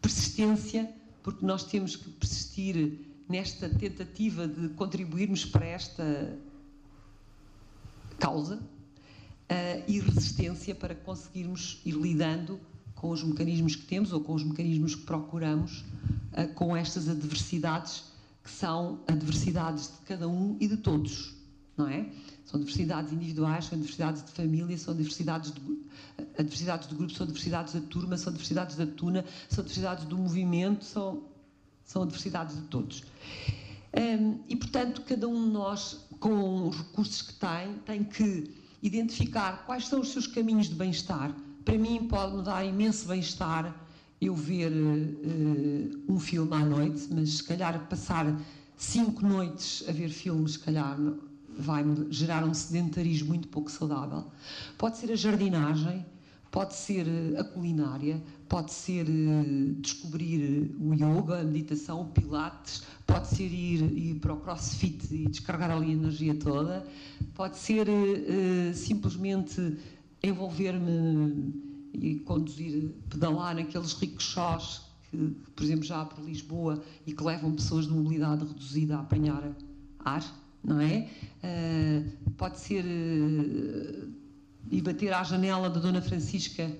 Persistência, 0.00 0.88
porque 1.24 1.44
nós 1.44 1.64
temos 1.64 1.96
que 1.96 2.08
persistir 2.10 3.00
nesta 3.28 3.68
tentativa 3.68 4.46
de 4.46 4.68
contribuirmos 4.70 5.44
para 5.44 5.66
esta 5.66 6.38
causa 8.18 8.56
uh, 8.56 9.84
e 9.88 9.98
resistência 9.98 10.74
para 10.74 10.94
conseguirmos 10.94 11.80
ir 11.84 11.94
lidando 11.94 12.60
com 12.94 13.10
os 13.10 13.24
mecanismos 13.24 13.74
que 13.74 13.86
temos 13.86 14.12
ou 14.12 14.20
com 14.20 14.34
os 14.34 14.44
mecanismos 14.44 14.94
que 14.94 15.02
procuramos 15.02 15.80
uh, 16.32 16.52
com 16.54 16.76
estas 16.76 17.08
adversidades 17.08 18.11
que 18.42 18.50
são 18.50 19.00
adversidades 19.06 19.88
de 19.88 20.06
cada 20.06 20.28
um 20.28 20.56
e 20.60 20.66
de 20.66 20.76
todos, 20.76 21.34
não 21.76 21.88
é? 21.88 22.10
São 22.44 22.58
adversidades 22.58 23.12
individuais, 23.12 23.66
são 23.66 23.78
adversidades 23.78 24.24
de 24.24 24.30
família, 24.32 24.76
são 24.76 24.92
adversidades 24.92 25.52
de, 25.52 25.60
adversidades 26.38 26.88
de 26.88 26.94
grupo, 26.94 27.12
são 27.12 27.24
adversidades 27.24 27.74
da 27.74 27.80
turma, 27.80 28.18
são 28.18 28.30
adversidades 28.30 28.76
da 28.76 28.86
tuna, 28.86 29.24
são 29.48 29.62
adversidades 29.62 30.04
do 30.04 30.18
movimento, 30.18 30.84
são 30.84 31.22
são 31.84 32.02
adversidades 32.02 32.56
de 32.56 32.62
todos. 32.62 33.04
Um, 33.94 34.40
e, 34.48 34.56
portanto, 34.56 35.02
cada 35.02 35.28
um 35.28 35.44
de 35.44 35.50
nós, 35.50 36.06
com 36.18 36.68
os 36.68 36.76
recursos 36.76 37.22
que 37.22 37.34
tem, 37.34 37.74
tem 37.84 38.04
que 38.04 38.50
identificar 38.82 39.64
quais 39.66 39.86
são 39.86 40.00
os 40.00 40.10
seus 40.10 40.26
caminhos 40.26 40.68
de 40.68 40.74
bem-estar. 40.74 41.34
Para 41.64 41.76
mim, 41.76 42.08
pode-me 42.08 42.42
dar 42.42 42.64
imenso 42.64 43.06
bem-estar 43.06 43.74
eu 44.22 44.36
ver 44.36 44.70
uh, 44.70 46.02
um 46.08 46.20
filme 46.20 46.54
à 46.54 46.64
noite, 46.64 47.08
mas 47.10 47.38
se 47.38 47.42
calhar 47.42 47.88
passar 47.88 48.40
cinco 48.76 49.26
noites 49.26 49.84
a 49.88 49.92
ver 49.92 50.10
filmes, 50.10 50.52
se 50.52 50.58
calhar 50.60 50.96
vai-me 51.58 52.06
gerar 52.10 52.44
um 52.44 52.54
sedentarismo 52.54 53.28
muito 53.28 53.48
pouco 53.48 53.68
saudável. 53.68 54.24
Pode 54.78 54.96
ser 54.96 55.10
a 55.10 55.16
jardinagem, 55.16 56.06
pode 56.52 56.74
ser 56.74 57.06
eh, 57.08 57.40
a 57.40 57.42
culinária, 57.42 58.22
pode 58.48 58.72
ser 58.72 59.06
uh, 59.08 59.74
descobrir 59.80 60.72
o 60.78 60.94
yoga, 60.94 61.40
a 61.40 61.44
meditação, 61.44 62.02
o 62.02 62.04
pilates, 62.06 62.84
pode 63.04 63.26
ser 63.26 63.48
ir, 63.48 63.82
ir 63.92 64.14
para 64.20 64.34
o 64.34 64.36
crossfit 64.36 65.04
e 65.12 65.26
descarregar 65.28 65.72
ali 65.72 65.90
a 65.90 65.94
energia 65.94 66.34
toda, 66.36 66.86
pode 67.34 67.58
ser 67.58 67.88
uh, 67.88 68.74
simplesmente 68.74 69.78
envolver-me 70.22 71.71
e 71.94 72.18
conduzir, 72.20 72.90
pedalar 73.08 73.54
naqueles 73.54 73.92
ricochós 73.94 74.82
que, 75.10 75.16
por 75.54 75.62
exemplo, 75.62 75.84
já 75.84 76.00
há 76.00 76.04
por 76.04 76.24
Lisboa 76.24 76.82
e 77.06 77.12
que 77.12 77.22
levam 77.22 77.52
pessoas 77.52 77.86
de 77.86 77.92
mobilidade 77.92 78.44
reduzida 78.44 78.96
a 78.96 79.00
apanhar 79.00 79.54
ar, 80.04 80.24
não 80.64 80.80
é? 80.80 81.08
Uh, 81.44 82.32
pode 82.36 82.58
ser 82.58 82.84
e 84.70 84.80
bater 84.80 85.12
à 85.12 85.22
janela 85.22 85.68
da 85.68 85.78
Dona 85.78 86.00
Francisca 86.00 86.70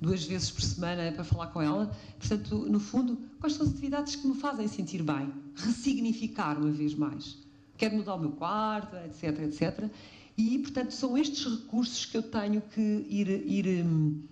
duas 0.00 0.24
vezes 0.24 0.50
por 0.50 0.62
semana 0.62 1.10
para 1.12 1.24
falar 1.24 1.48
com 1.48 1.60
ela. 1.60 1.90
Portanto, 2.18 2.66
no 2.68 2.78
fundo, 2.78 3.18
quais 3.40 3.54
são 3.54 3.66
as 3.66 3.72
atividades 3.72 4.16
que 4.16 4.26
me 4.26 4.34
fazem 4.34 4.68
sentir 4.68 5.02
bem? 5.02 5.32
Ressignificar 5.56 6.56
uma 6.58 6.70
vez 6.70 6.94
mais. 6.94 7.38
Quero 7.76 7.96
mudar 7.96 8.14
o 8.14 8.20
meu 8.20 8.30
quarto, 8.32 8.94
etc, 8.96 9.40
etc. 9.40 9.90
E, 10.36 10.58
portanto, 10.60 10.92
são 10.92 11.18
estes 11.18 11.44
recursos 11.44 12.06
que 12.06 12.16
eu 12.16 12.22
tenho 12.22 12.60
que 12.60 12.80
ir, 12.80 13.28
ir, 13.28 13.84
hum, 13.84 14.22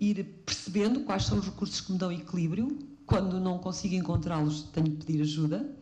ir 0.00 0.24
percebendo 0.44 1.00
quais 1.00 1.24
são 1.24 1.38
os 1.38 1.44
recursos 1.44 1.80
que 1.80 1.92
me 1.92 1.98
dão 1.98 2.12
equilíbrio. 2.12 2.78
Quando 3.06 3.40
não 3.40 3.58
consigo 3.58 3.94
encontrá-los, 3.94 4.62
tenho 4.64 4.90
que 4.90 5.06
pedir 5.06 5.22
ajuda. 5.22 5.74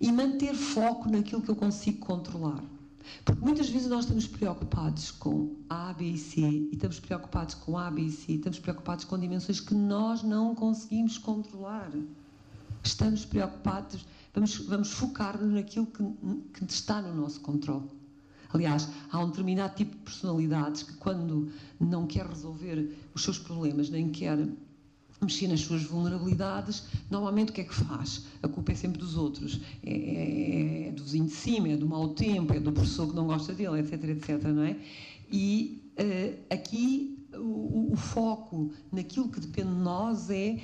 E 0.00 0.10
manter 0.10 0.54
foco 0.54 1.08
naquilo 1.08 1.42
que 1.42 1.50
eu 1.50 1.56
consigo 1.56 1.98
controlar. 1.98 2.62
Porque 3.24 3.44
muitas 3.44 3.68
vezes 3.68 3.88
nós 3.88 4.04
estamos 4.04 4.26
preocupados 4.26 5.10
com 5.10 5.56
A, 5.68 5.92
B 5.92 6.04
e 6.04 6.18
C, 6.18 6.40
e 6.40 6.70
estamos 6.72 7.00
preocupados 7.00 7.54
com 7.54 7.76
A, 7.78 7.90
B 7.90 8.02
e 8.02 8.10
C, 8.10 8.32
e 8.32 8.36
estamos 8.36 8.58
preocupados 8.58 9.04
com 9.04 9.18
dimensões 9.18 9.60
que 9.60 9.74
nós 9.74 10.22
não 10.22 10.54
conseguimos 10.54 11.18
controlar. 11.18 11.90
Estamos 12.82 13.24
preocupados, 13.24 14.04
vamos, 14.34 14.56
vamos 14.58 14.92
focar-nos 14.92 15.52
naquilo 15.52 15.86
que, 15.86 16.02
que 16.52 16.64
está 16.64 17.02
no 17.02 17.14
nosso 17.14 17.40
controle. 17.40 17.88
Aliás, 18.52 18.88
há 19.10 19.18
um 19.18 19.28
determinado 19.28 19.74
tipo 19.74 19.92
de 19.92 20.02
personalidades 20.02 20.82
que, 20.82 20.92
quando 20.94 21.50
não 21.80 22.06
quer 22.06 22.26
resolver 22.26 22.96
os 23.14 23.22
seus 23.22 23.38
problemas, 23.38 23.88
nem 23.88 24.10
quer 24.10 24.38
mexer 25.22 25.48
nas 25.48 25.60
suas 25.60 25.82
vulnerabilidades, 25.84 26.84
normalmente 27.10 27.50
o 27.50 27.52
que 27.52 27.60
é 27.60 27.64
que 27.64 27.74
faz? 27.74 28.26
A 28.42 28.48
culpa 28.48 28.72
é 28.72 28.74
sempre 28.74 28.98
dos 28.98 29.16
outros. 29.16 29.60
É, 29.84 29.92
é, 29.92 30.88
é 30.88 30.92
do 30.92 31.02
vizinho 31.02 31.26
de 31.26 31.32
cima, 31.32 31.68
é 31.68 31.76
do 31.76 31.86
mau 31.86 32.08
tempo, 32.10 32.52
é 32.52 32.60
do 32.60 32.72
professor 32.72 33.08
que 33.08 33.14
não 33.14 33.26
gosta 33.26 33.54
dele, 33.54 33.78
etc, 33.78 34.04
etc, 34.04 34.42
não 34.44 34.64
é? 34.64 34.76
E 35.30 35.82
uh, 35.98 36.54
aqui 36.54 37.26
o, 37.34 37.92
o, 37.92 37.96
foco 37.96 38.72
naquilo 38.90 39.28
que 39.28 39.40
depende 39.40 39.70
de 39.70 39.80
nós 39.80 40.28
é 40.28 40.60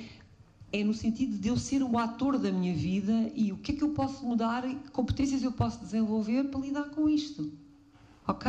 é 0.71 0.83
no 0.83 0.93
sentido 0.93 1.35
de 1.35 1.47
eu 1.47 1.57
ser 1.57 1.81
o 1.81 1.97
ator 1.97 2.37
da 2.37 2.51
minha 2.51 2.75
vida 2.75 3.31
e 3.35 3.51
o 3.51 3.57
que 3.57 3.71
é 3.71 3.75
que 3.75 3.83
eu 3.83 3.89
posso 3.89 4.23
mudar 4.23 4.69
e 4.69 4.75
que 4.75 4.91
competências 4.91 5.41
eu 5.41 5.51
posso 5.51 5.79
desenvolver 5.79 6.43
para 6.43 6.59
lidar 6.59 6.91
com 6.91 7.09
isto. 7.09 7.51
Ok? 8.29 8.45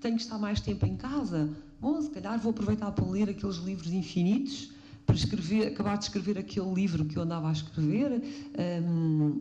Tenho 0.00 0.14
que 0.14 0.22
estar 0.22 0.38
mais 0.38 0.60
tempo 0.60 0.86
em 0.86 0.96
casa? 0.96 1.50
Bom, 1.80 2.00
se 2.00 2.08
calhar 2.10 2.38
vou 2.38 2.50
aproveitar 2.50 2.92
para 2.92 3.04
ler 3.04 3.28
aqueles 3.28 3.56
livros 3.56 3.92
infinitos 3.92 4.70
para 5.04 5.16
escrever, 5.16 5.66
acabar 5.66 5.98
de 5.98 6.04
escrever 6.04 6.38
aquele 6.38 6.72
livro 6.72 7.04
que 7.04 7.16
eu 7.16 7.22
andava 7.22 7.48
a 7.48 7.52
escrever, 7.52 8.22
um, 8.84 9.40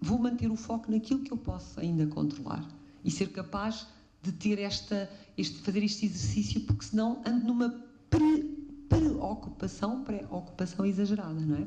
vou 0.00 0.18
manter 0.18 0.50
o 0.50 0.56
foco 0.56 0.90
naquilo 0.90 1.20
que 1.20 1.32
eu 1.32 1.36
posso 1.36 1.78
ainda 1.78 2.06
controlar 2.06 2.66
e 3.04 3.10
ser 3.10 3.28
capaz 3.28 3.86
de 4.22 4.32
ter 4.32 4.58
esta, 4.58 5.10
este, 5.36 5.58
fazer 5.58 5.82
este 5.84 6.06
exercício, 6.06 6.62
porque 6.62 6.86
senão 6.86 7.20
ando 7.26 7.44
numa 7.44 7.74
pre, 8.08 8.56
preocupação, 8.88 10.02
preocupação 10.02 10.86
exagerada, 10.86 11.40
não 11.40 11.56
é? 11.56 11.66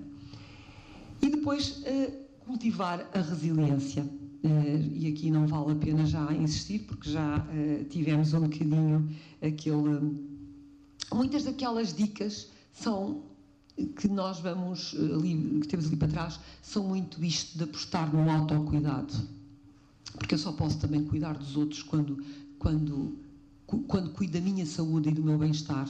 E 1.22 1.30
depois 1.30 1.78
uh, 1.78 2.12
cultivar 2.46 3.08
a 3.14 3.22
resiliência. 3.22 4.23
Uh, 4.44 4.92
e 4.94 5.08
aqui 5.08 5.32
não 5.32 5.48
vale 5.48 5.72
a 5.72 5.76
pena 5.76 6.06
já 6.06 6.34
insistir, 6.34 6.80
porque 6.80 7.10
já 7.10 7.38
uh, 7.38 7.86
tivemos 7.86 8.34
um 8.34 8.42
bocadinho 8.42 9.10
aquele. 9.42 10.34
Muitas 11.14 11.46
daquelas 11.46 11.94
dicas 11.94 12.50
são 12.74 13.24
que 13.76 14.08
nós 14.08 14.40
vamos 14.40 14.94
eh, 14.94 15.14
ali, 15.14 15.60
que 15.62 15.68
temos 15.68 15.88
ali 15.88 15.96
para 15.96 16.08
trás, 16.08 16.40
são 16.62 16.84
muito 16.84 17.24
isto 17.24 17.58
de 17.58 17.64
apostar 17.64 18.14
no 18.14 18.30
autocuidado. 18.30 19.14
Porque 20.14 20.36
eu 20.36 20.38
só 20.38 20.52
posso 20.52 20.80
também 20.80 21.04
cuidar 21.06 21.38
dos 21.38 21.58
outros 21.58 21.82
quando, 21.82 22.24
quando, 22.60 23.18
quando 23.88 24.12
cuido 24.12 24.34
da 24.34 24.42
minha 24.42 24.66
saúde 24.66 25.10
e 25.10 25.12
do 25.12 25.24
meu 25.24 25.38
bem-estar. 25.38 25.90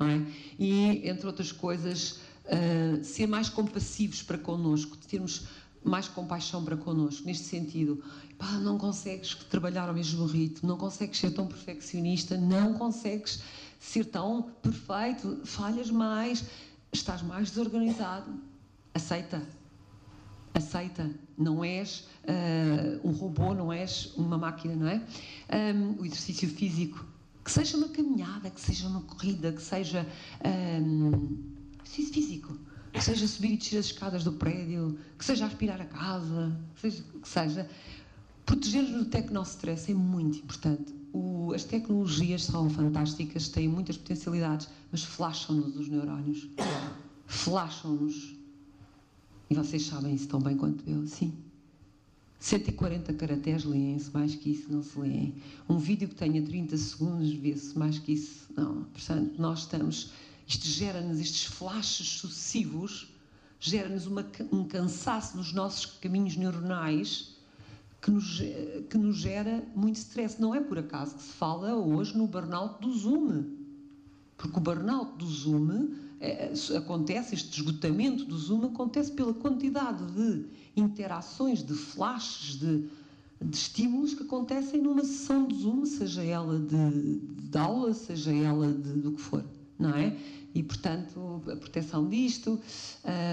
É? 0.00 0.32
E, 0.58 1.08
entre 1.08 1.26
outras 1.26 1.52
coisas, 1.52 2.20
uh, 2.46 3.02
ser 3.02 3.26
mais 3.26 3.48
compassivos 3.48 4.22
para 4.22 4.36
connosco, 4.36 4.96
termos 5.08 5.46
mais 5.84 6.08
compaixão 6.08 6.64
para 6.64 6.76
connosco, 6.76 7.26
neste 7.26 7.44
sentido. 7.44 8.02
Pá, 8.38 8.52
não 8.58 8.78
consegues 8.78 9.34
trabalhar 9.34 9.88
ao 9.88 9.94
mesmo 9.94 10.26
ritmo, 10.26 10.68
não 10.68 10.76
consegues 10.76 11.18
ser 11.18 11.30
tão 11.32 11.46
perfeccionista, 11.46 12.36
não 12.36 12.74
consegues 12.74 13.42
ser 13.78 14.04
tão 14.06 14.42
perfeito, 14.62 15.40
falhas 15.44 15.90
mais, 15.90 16.44
estás 16.92 17.22
mais 17.22 17.50
desorganizado. 17.50 18.32
Aceita. 18.94 19.42
Aceita. 20.54 21.10
Não 21.36 21.64
és 21.64 22.06
uh, 22.24 23.08
um 23.08 23.12
robô, 23.12 23.54
não 23.54 23.72
és 23.72 24.12
uma 24.16 24.36
máquina, 24.38 24.76
não 24.76 24.86
é? 24.86 25.02
Um, 25.74 26.00
o 26.00 26.06
exercício 26.06 26.48
físico. 26.48 27.04
Que 27.44 27.50
seja 27.50 27.76
uma 27.76 27.88
caminhada, 27.88 28.50
que 28.50 28.60
seja 28.60 28.86
uma 28.86 29.00
corrida, 29.02 29.52
que 29.52 29.62
seja 29.62 30.06
um, 30.44 31.38
exercício 31.82 32.14
físico 32.14 32.56
que 32.92 33.02
seja 33.02 33.26
subir 33.26 33.52
e 33.52 33.56
descer 33.56 33.78
as 33.78 33.86
escadas 33.86 34.24
do 34.24 34.32
prédio, 34.32 34.98
que 35.18 35.24
seja 35.24 35.46
aspirar 35.46 35.80
a 35.80 35.86
casa, 35.86 36.56
que 36.74 36.80
seja. 36.80 37.04
Que 37.22 37.28
seja 37.28 37.68
Proteger-nos 38.44 39.04
do 39.04 39.04
tecno-stress 39.06 39.90
é 39.90 39.94
muito 39.94 40.38
importante. 40.38 40.94
O, 41.12 41.52
as 41.54 41.64
tecnologias 41.64 42.44
são 42.44 42.68
fantásticas, 42.68 43.48
têm 43.48 43.68
muitas 43.68 43.96
potencialidades, 43.96 44.68
mas 44.90 45.04
flasham-nos 45.04 45.76
os 45.76 45.88
neurónios. 45.88 46.48
Flasham-nos. 47.26 48.34
E 49.48 49.54
vocês 49.54 49.86
sabem 49.86 50.14
isso 50.14 50.28
tão 50.28 50.40
bem 50.40 50.56
quanto 50.56 50.88
eu, 50.88 51.06
sim. 51.06 51.32
140 52.40 53.12
caracteres 53.14 53.64
leem-se, 53.64 54.10
mais 54.12 54.34
que 54.34 54.50
isso 54.50 54.72
não 54.72 54.82
se 54.82 54.98
leem. 54.98 55.34
Um 55.68 55.78
vídeo 55.78 56.08
que 56.08 56.16
tenha 56.16 56.42
30 56.42 56.76
segundos 56.76 57.32
vê-se, 57.32 57.78
mais 57.78 57.98
que 57.98 58.12
isso 58.12 58.52
não. 58.56 58.82
Portanto, 58.84 59.34
nós 59.38 59.60
estamos 59.60 60.10
isto 60.52 60.66
gera-nos 60.66 61.18
estes 61.18 61.44
flashes 61.44 62.06
sucessivos, 62.06 63.08
gera-nos 63.58 64.06
um 64.52 64.64
cansaço 64.64 65.36
nos 65.36 65.52
nossos 65.52 65.86
caminhos 65.86 66.36
neuronais 66.36 67.36
que 68.02 68.10
nos, 68.10 68.38
que 68.90 68.98
nos 68.98 69.16
gera 69.16 69.66
muito 69.74 69.96
stress. 69.96 70.38
Não 70.38 70.54
é 70.54 70.60
por 70.60 70.78
acaso 70.78 71.14
que 71.14 71.22
se 71.22 71.32
fala 71.32 71.74
hoje 71.74 72.16
no 72.18 72.26
burnout 72.26 72.82
do 72.82 72.92
Zoom. 72.92 73.44
Porque 74.36 74.58
o 74.58 74.60
burnout 74.60 75.16
do 75.16 75.26
Zoom 75.26 75.94
é, 76.20 76.52
acontece, 76.76 77.34
este 77.34 77.60
esgotamento 77.60 78.24
do 78.26 78.36
Zoom 78.36 78.66
acontece 78.66 79.12
pela 79.12 79.32
quantidade 79.32 80.04
de 80.12 80.44
interações, 80.76 81.64
de 81.64 81.74
flashes, 81.74 82.58
de, 82.58 82.88
de 83.40 83.56
estímulos 83.56 84.12
que 84.12 84.24
acontecem 84.24 84.82
numa 84.82 85.04
sessão 85.04 85.46
de 85.46 85.62
Zoom, 85.62 85.86
seja 85.86 86.22
ela 86.22 86.58
de, 86.58 87.20
de 87.20 87.58
aula, 87.58 87.94
seja 87.94 88.32
ela 88.32 88.70
de, 88.70 88.92
do 88.94 89.12
que 89.12 89.20
for 89.20 89.42
não 89.78 89.90
é? 89.90 90.16
E, 90.54 90.62
portanto, 90.62 91.42
a 91.50 91.56
proteção 91.56 92.08
disto, 92.08 92.60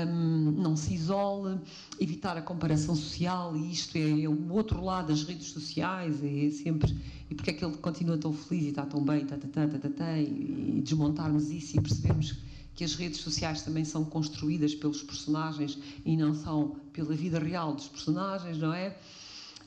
um, 0.08 0.52
não 0.52 0.76
se 0.78 0.94
isole, 0.94 1.60
evitar 2.00 2.38
a 2.38 2.42
comparação 2.42 2.96
social, 2.96 3.56
e 3.58 3.72
isto 3.72 3.98
é, 3.98 4.22
é, 4.22 4.30
o 4.30 4.54
outro 4.54 4.82
lado 4.82 5.08
das 5.08 5.24
redes 5.24 5.48
sociais, 5.48 6.24
é 6.24 6.50
sempre. 6.52 6.96
E 7.30 7.36
porque 7.36 7.50
é 7.50 7.54
que 7.54 7.66
ele 7.66 7.76
continua 7.78 8.18
tão 8.18 8.32
feliz 8.32 8.66
e 8.66 8.70
está 8.70 8.86
tão 8.86 9.04
bem, 9.04 9.26
tá, 9.26 9.38
tá, 9.38 9.68
tá, 9.68 10.18
e, 10.18 10.78
e 10.78 10.82
desmontarmos 10.82 11.50
isso 11.50 11.78
e 11.78 11.82
percebemos 11.82 12.38
que 12.74 12.86
as 12.86 12.96
redes 12.96 13.20
sociais 13.20 13.62
também 13.62 13.84
são 13.84 14.06
construídas 14.06 14.74
pelos 14.74 15.04
personagens 15.04 15.78
e 16.06 16.16
não 16.16 16.34
são 16.34 16.78
pela 16.94 17.14
vida 17.14 17.38
real 17.38 17.76
dos 17.76 17.90
personagens, 17.90 18.58
não 18.58 18.74
é? 18.74 18.98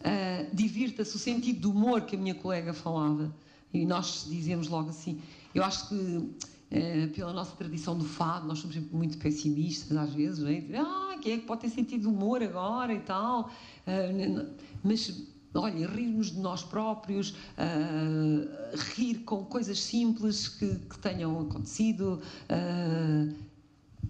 Uh, 0.00 0.56
Divirta-se 0.56 1.14
o 1.14 1.18
sentido 1.18 1.60
do 1.60 1.70
humor 1.70 2.00
que 2.00 2.16
a 2.16 2.18
minha 2.18 2.34
colega 2.34 2.72
falava. 2.72 3.30
E 3.72 3.84
nós 3.84 4.26
dizemos 4.28 4.68
logo 4.68 4.88
assim: 4.88 5.20
eu 5.54 5.62
acho 5.62 5.88
que 5.88 6.30
eh, 6.74 7.06
pela 7.08 7.34
nossa 7.34 7.54
tradição 7.54 7.98
do 7.98 8.04
fado, 8.06 8.46
nós 8.46 8.58
somos 8.58 8.74
sempre 8.74 8.96
muito 8.96 9.18
pessimistas 9.18 9.94
às 9.94 10.14
vezes, 10.14 10.38
não 10.38 10.48
é? 10.48 10.64
Ah, 10.78 11.18
quem 11.20 11.34
é 11.34 11.36
que 11.36 11.44
pode 11.44 11.60
ter 11.60 11.68
sentido 11.68 12.08
humor 12.08 12.42
agora 12.42 12.94
e 12.94 13.00
tal? 13.00 13.50
Uh, 13.86 14.48
mas, 14.82 15.22
olha, 15.52 15.86
rirmos 15.86 16.30
de 16.30 16.40
nós 16.40 16.62
próprios, 16.62 17.32
uh, 17.32 18.74
rir 18.94 19.16
com 19.16 19.44
coisas 19.44 19.78
simples 19.80 20.48
que, 20.48 20.76
que 20.76 20.98
tenham 20.98 21.38
acontecido, 21.42 22.22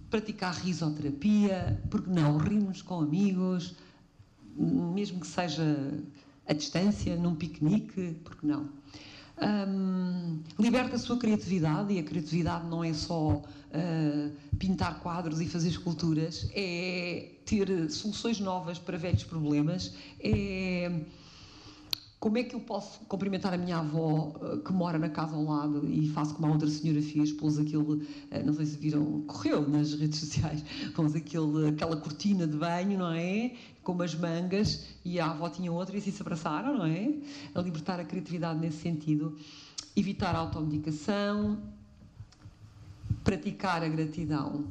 praticar 0.09 0.55
risoterapia, 0.55 1.83
porque 1.91 2.09
não? 2.09 2.37
Rirmos 2.37 2.81
com 2.81 3.01
amigos, 3.01 3.75
mesmo 4.57 5.19
que 5.19 5.27
seja 5.27 5.65
à 6.47 6.53
distância, 6.53 7.17
num 7.17 7.35
piquenique, 7.35 8.17
porque 8.23 8.47
não? 8.47 8.69
Um, 9.43 10.41
liberta 10.59 10.97
a 10.97 10.99
sua 10.99 11.19
criatividade 11.19 11.93
e 11.93 11.99
a 11.99 12.03
criatividade 12.03 12.67
não 12.67 12.85
é 12.85 12.93
só 12.93 13.31
uh, 13.31 14.33
pintar 14.59 15.01
quadros 15.01 15.41
e 15.41 15.47
fazer 15.49 15.69
esculturas, 15.69 16.49
é 16.55 17.29
ter 17.45 17.91
soluções 17.91 18.39
novas 18.39 18.79
para 18.79 18.97
velhos 18.97 19.25
problemas, 19.25 19.95
é 20.21 20.91
como 22.23 22.39
é 22.39 22.45
que 22.45 22.55
eu 22.55 22.61
posso 22.61 23.01
cumprimentar 23.07 23.53
a 23.53 23.59
minha 23.59 23.79
avó 23.79 24.33
eh, 24.41 24.59
que 24.65 24.73
mora 24.73 24.97
na 24.97 25.09
casa 25.09 25.35
ao 25.35 25.43
lado 25.43 25.85
e 25.91 26.09
faço 26.11 26.37
como 26.37 26.47
a 26.47 26.51
outra 26.53 26.71
senhora 26.71 27.03
fez, 27.03 27.33
pôs 27.33 27.59
aquele, 27.59 28.07
eh, 28.31 28.45
não 28.45 28.55
sei 28.55 28.65
se 28.65 28.77
viram, 28.77 29.23
correu 29.23 29.69
nas 29.69 29.95
redes 29.99 30.21
sociais, 30.21 30.65
pôs 30.95 31.17
aquele, 31.17 31.71
aquela 31.71 31.97
cortina 31.97 32.47
de 32.47 32.57
banho, 32.57 32.97
não 32.97 33.11
é? 33.11 33.57
Com 33.83 33.91
umas 33.91 34.15
mangas 34.15 34.85
e 35.05 35.19
a 35.19 35.33
avó 35.33 35.51
tinha 35.51 35.73
outra 35.73 35.97
e 35.97 35.99
assim 35.99 36.13
se 36.13 36.23
abraçaram, 36.23 36.79
não 36.79 36.87
é? 36.87 37.13
A 37.57 37.61
libertar 37.61 37.99
a 37.99 38.05
criatividade 38.05 38.61
nesse 38.61 38.79
sentido. 38.79 39.37
Evitar 39.97 40.37
a 40.37 40.39
automedicação, 40.39 41.59
praticar 43.25 43.83
a 43.83 43.89
gratidão. 43.89 44.65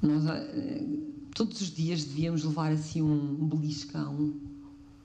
Nós, 0.00 0.24
eh, 0.24 0.86
todos 1.34 1.60
os 1.60 1.70
dias 1.70 2.02
devíamos 2.02 2.44
levar 2.44 2.72
assim 2.72 3.02
um 3.02 3.46
beliscão 3.46 4.48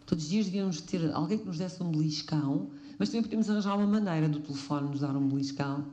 Todos 0.06 0.26
os 0.26 0.30
dias 0.30 0.46
devíamos 0.46 0.82
ter 0.82 1.12
alguém 1.14 1.38
que 1.38 1.46
nos 1.46 1.58
desse 1.58 1.82
um 1.82 1.90
beliscão, 1.90 2.70
mas 3.00 3.10
também 3.10 3.24
podemos 3.24 3.50
arranjar 3.50 3.76
uma 3.76 3.88
maneira 3.88 4.30
do 4.30 4.40
telefone 4.40 4.90
nos 4.90 5.00
dar 5.00 5.16
um 5.16 5.28
beliscão. 5.28 5.86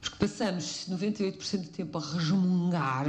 Porque 0.00 0.16
passamos 0.16 0.86
98% 0.88 1.62
do 1.62 1.68
tempo 1.68 1.98
a 1.98 2.00
resmungar 2.00 3.06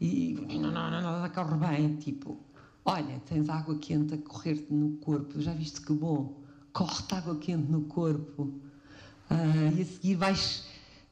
e 0.00 0.34
não, 0.58 0.72
não, 0.72 0.90
não, 0.90 1.02
nada 1.02 1.28
corre 1.28 1.56
bem. 1.56 1.96
Tipo, 1.96 2.38
olha, 2.84 3.20
tens 3.26 3.48
água 3.48 3.76
quente 3.76 4.14
a 4.14 4.18
correr-te 4.18 4.72
no 4.72 4.96
corpo, 4.98 5.40
já 5.40 5.52
viste 5.52 5.82
que 5.82 5.92
bom? 5.92 6.40
Corre-te 6.72 7.14
água 7.14 7.36
quente 7.36 7.70
no 7.70 7.82
corpo. 7.82 8.44
Uh, 9.30 9.76
e 9.76 9.82
a 9.82 9.84
seguir 9.84 10.14
vais 10.16 10.64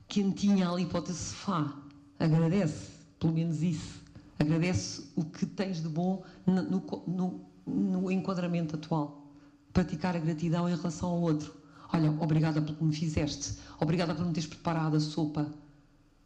quentinha 0.09 0.71
ali 0.71 0.87
para 0.87 1.01
o 1.01 1.03
teu 1.03 1.15
sofá. 1.15 1.77
Agradece, 2.19 2.93
pelo 3.21 3.35
menos 3.35 3.63
isso. 3.63 4.01
Agradece 4.39 5.05
o 5.17 5.25
que 5.25 5.45
tens 5.45 5.83
de 5.83 5.89
bom 5.89 6.25
no, 6.47 6.63
no 7.07 7.48
no 7.69 8.11
enquadramento 8.11 8.77
atual. 8.77 9.27
Praticar 9.73 10.17
a 10.17 10.19
gratidão 10.19 10.69
em 10.69 10.75
relação 10.75 11.11
ao 11.11 11.21
outro. 11.21 11.53
Olha, 11.93 12.11
obrigada 12.21 12.61
pelo 12.61 12.77
que 12.77 12.85
me 12.85 12.95
fizeste. 12.95 13.59
Obrigada 13.81 14.15
por 14.15 14.25
me 14.25 14.33
teres 14.33 14.49
preparado 14.49 14.97
a 14.97 15.01
sopa. 15.01 15.47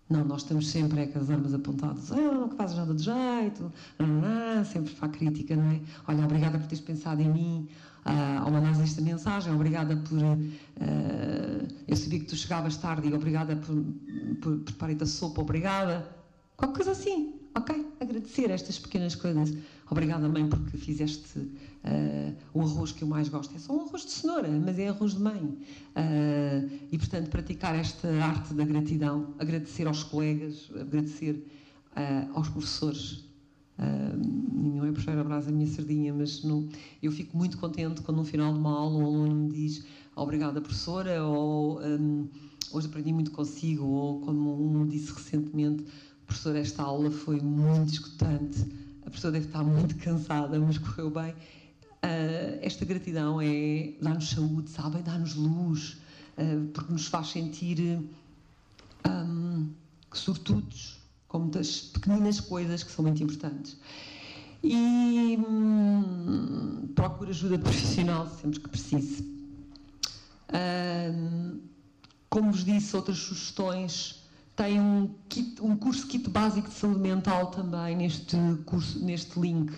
Não, 0.08 0.24
nós 0.24 0.42
estamos 0.42 0.68
sempre 0.68 1.00
é, 1.00 1.06
com 1.06 1.18
as 1.18 1.30
armas 1.30 1.54
apontadas. 1.54 2.12
Ah, 2.12 2.16
não 2.16 2.50
fazes 2.50 2.76
nada 2.76 2.94
de 2.94 3.02
jeito. 3.02 3.72
Ah, 3.98 4.64
sempre 4.64 4.94
para 4.94 5.06
a 5.06 5.10
crítica, 5.10 5.56
não 5.56 5.70
é? 5.70 5.80
Olha, 6.06 6.24
obrigada 6.24 6.58
por 6.58 6.66
teres 6.66 6.84
pensado 6.84 7.22
em 7.22 7.30
mim 7.30 7.68
ah, 8.04 8.40
ao 8.40 8.50
mandares 8.50 8.80
esta 8.80 9.00
mensagem. 9.00 9.54
Obrigada 9.54 9.96
por. 9.96 10.18
Ah, 10.22 11.66
eu 11.88 11.96
sabia 11.96 12.18
que 12.20 12.26
tu 12.26 12.36
chegavas 12.36 12.76
tarde 12.76 13.08
e 13.08 13.14
obrigada 13.14 13.56
por, 13.56 13.84
por 14.40 14.58
preparar-te 14.58 15.04
a 15.04 15.06
sopa. 15.06 15.40
Obrigada. 15.40 16.06
Qualquer 16.56 16.76
coisa 16.76 16.92
assim. 16.92 17.34
Ok? 17.54 17.86
Agradecer 18.00 18.50
estas 18.50 18.78
pequenas 18.78 19.14
coisas. 19.14 19.54
Obrigada, 19.92 20.26
mãe, 20.26 20.48
porque 20.48 20.78
fizeste 20.78 21.38
uh, 21.38 22.34
o 22.54 22.62
arroz 22.62 22.92
que 22.92 23.04
eu 23.04 23.08
mais 23.08 23.28
gosto. 23.28 23.54
É 23.54 23.58
só 23.58 23.76
um 23.76 23.82
arroz 23.82 24.06
de 24.06 24.12
cenoura, 24.12 24.48
mas 24.48 24.78
é 24.78 24.88
arroz 24.88 25.12
de 25.12 25.20
mãe. 25.20 25.44
Uh, 25.44 26.70
e, 26.90 26.96
portanto, 26.96 27.28
praticar 27.28 27.74
esta 27.74 28.08
arte 28.24 28.54
da 28.54 28.64
gratidão, 28.64 29.34
agradecer 29.38 29.86
aos 29.86 30.02
colegas, 30.02 30.70
agradecer 30.80 31.46
uh, 31.94 32.32
aos 32.32 32.48
professores. 32.48 33.30
Não 34.54 34.86
é 34.86 34.92
puxar 34.92 35.18
a 35.18 35.24
brasa 35.24 35.50
a 35.50 35.52
minha 35.52 35.66
sardinha, 35.66 36.14
mas 36.14 36.42
não, 36.42 36.66
eu 37.02 37.12
fico 37.12 37.36
muito 37.36 37.58
contente 37.58 38.00
quando 38.00 38.18
no 38.18 38.24
final 38.24 38.50
de 38.52 38.58
uma 38.60 38.70
aula 38.70 38.96
um 38.96 39.04
aluno 39.04 39.34
me 39.34 39.50
diz 39.50 39.84
obrigada, 40.16 40.60
professora, 40.60 41.22
ou 41.24 41.82
um, 41.82 42.28
hoje 42.70 42.86
aprendi 42.86 43.12
muito 43.12 43.30
consigo, 43.32 43.84
ou 43.84 44.20
como 44.20 44.80
um 44.80 44.86
disse 44.86 45.12
recentemente, 45.12 45.84
professora, 46.26 46.60
esta 46.60 46.82
aula 46.82 47.10
foi 47.10 47.40
muito 47.40 47.92
escutante 47.92 48.64
a 49.06 49.10
pessoa 49.10 49.32
deve 49.32 49.46
estar 49.46 49.62
muito 49.62 49.96
cansada, 49.96 50.58
mas 50.58 50.78
correu 50.78 51.10
bem. 51.10 51.32
Uh, 51.32 52.58
esta 52.62 52.84
gratidão 52.84 53.40
é 53.40 53.92
dar-nos 54.00 54.30
saúde, 54.30 54.70
sabem? 54.70 55.02
Dar-nos 55.02 55.34
luz, 55.34 55.96
uh, 56.36 56.66
porque 56.72 56.92
nos 56.92 57.06
faz 57.06 57.28
sentir 57.28 58.00
um, 59.08 59.70
sortudos 60.12 61.00
com 61.28 61.40
muitas 61.40 61.80
pequeninas 61.80 62.40
coisas 62.40 62.82
que 62.82 62.90
são 62.90 63.04
muito 63.04 63.22
importantes. 63.22 63.76
E 64.62 65.38
hum, 65.38 66.88
procura 66.94 67.30
ajuda 67.30 67.58
profissional 67.58 68.28
sempre 68.40 68.60
que 68.60 68.68
precise. 68.68 69.32
como 72.28 72.52
vos 72.52 72.64
disse, 72.64 72.94
outras 72.94 73.18
sugestões 73.18 74.21
tem 74.54 74.78
um, 74.80 75.14
kit, 75.28 75.60
um 75.62 75.76
curso 75.76 76.06
kit 76.06 76.28
básico 76.28 76.68
de 76.68 76.74
saúde 76.74 77.00
mental 77.00 77.46
também 77.46 77.96
neste 77.96 78.36
curso, 78.66 79.02
neste 79.02 79.40
link, 79.40 79.72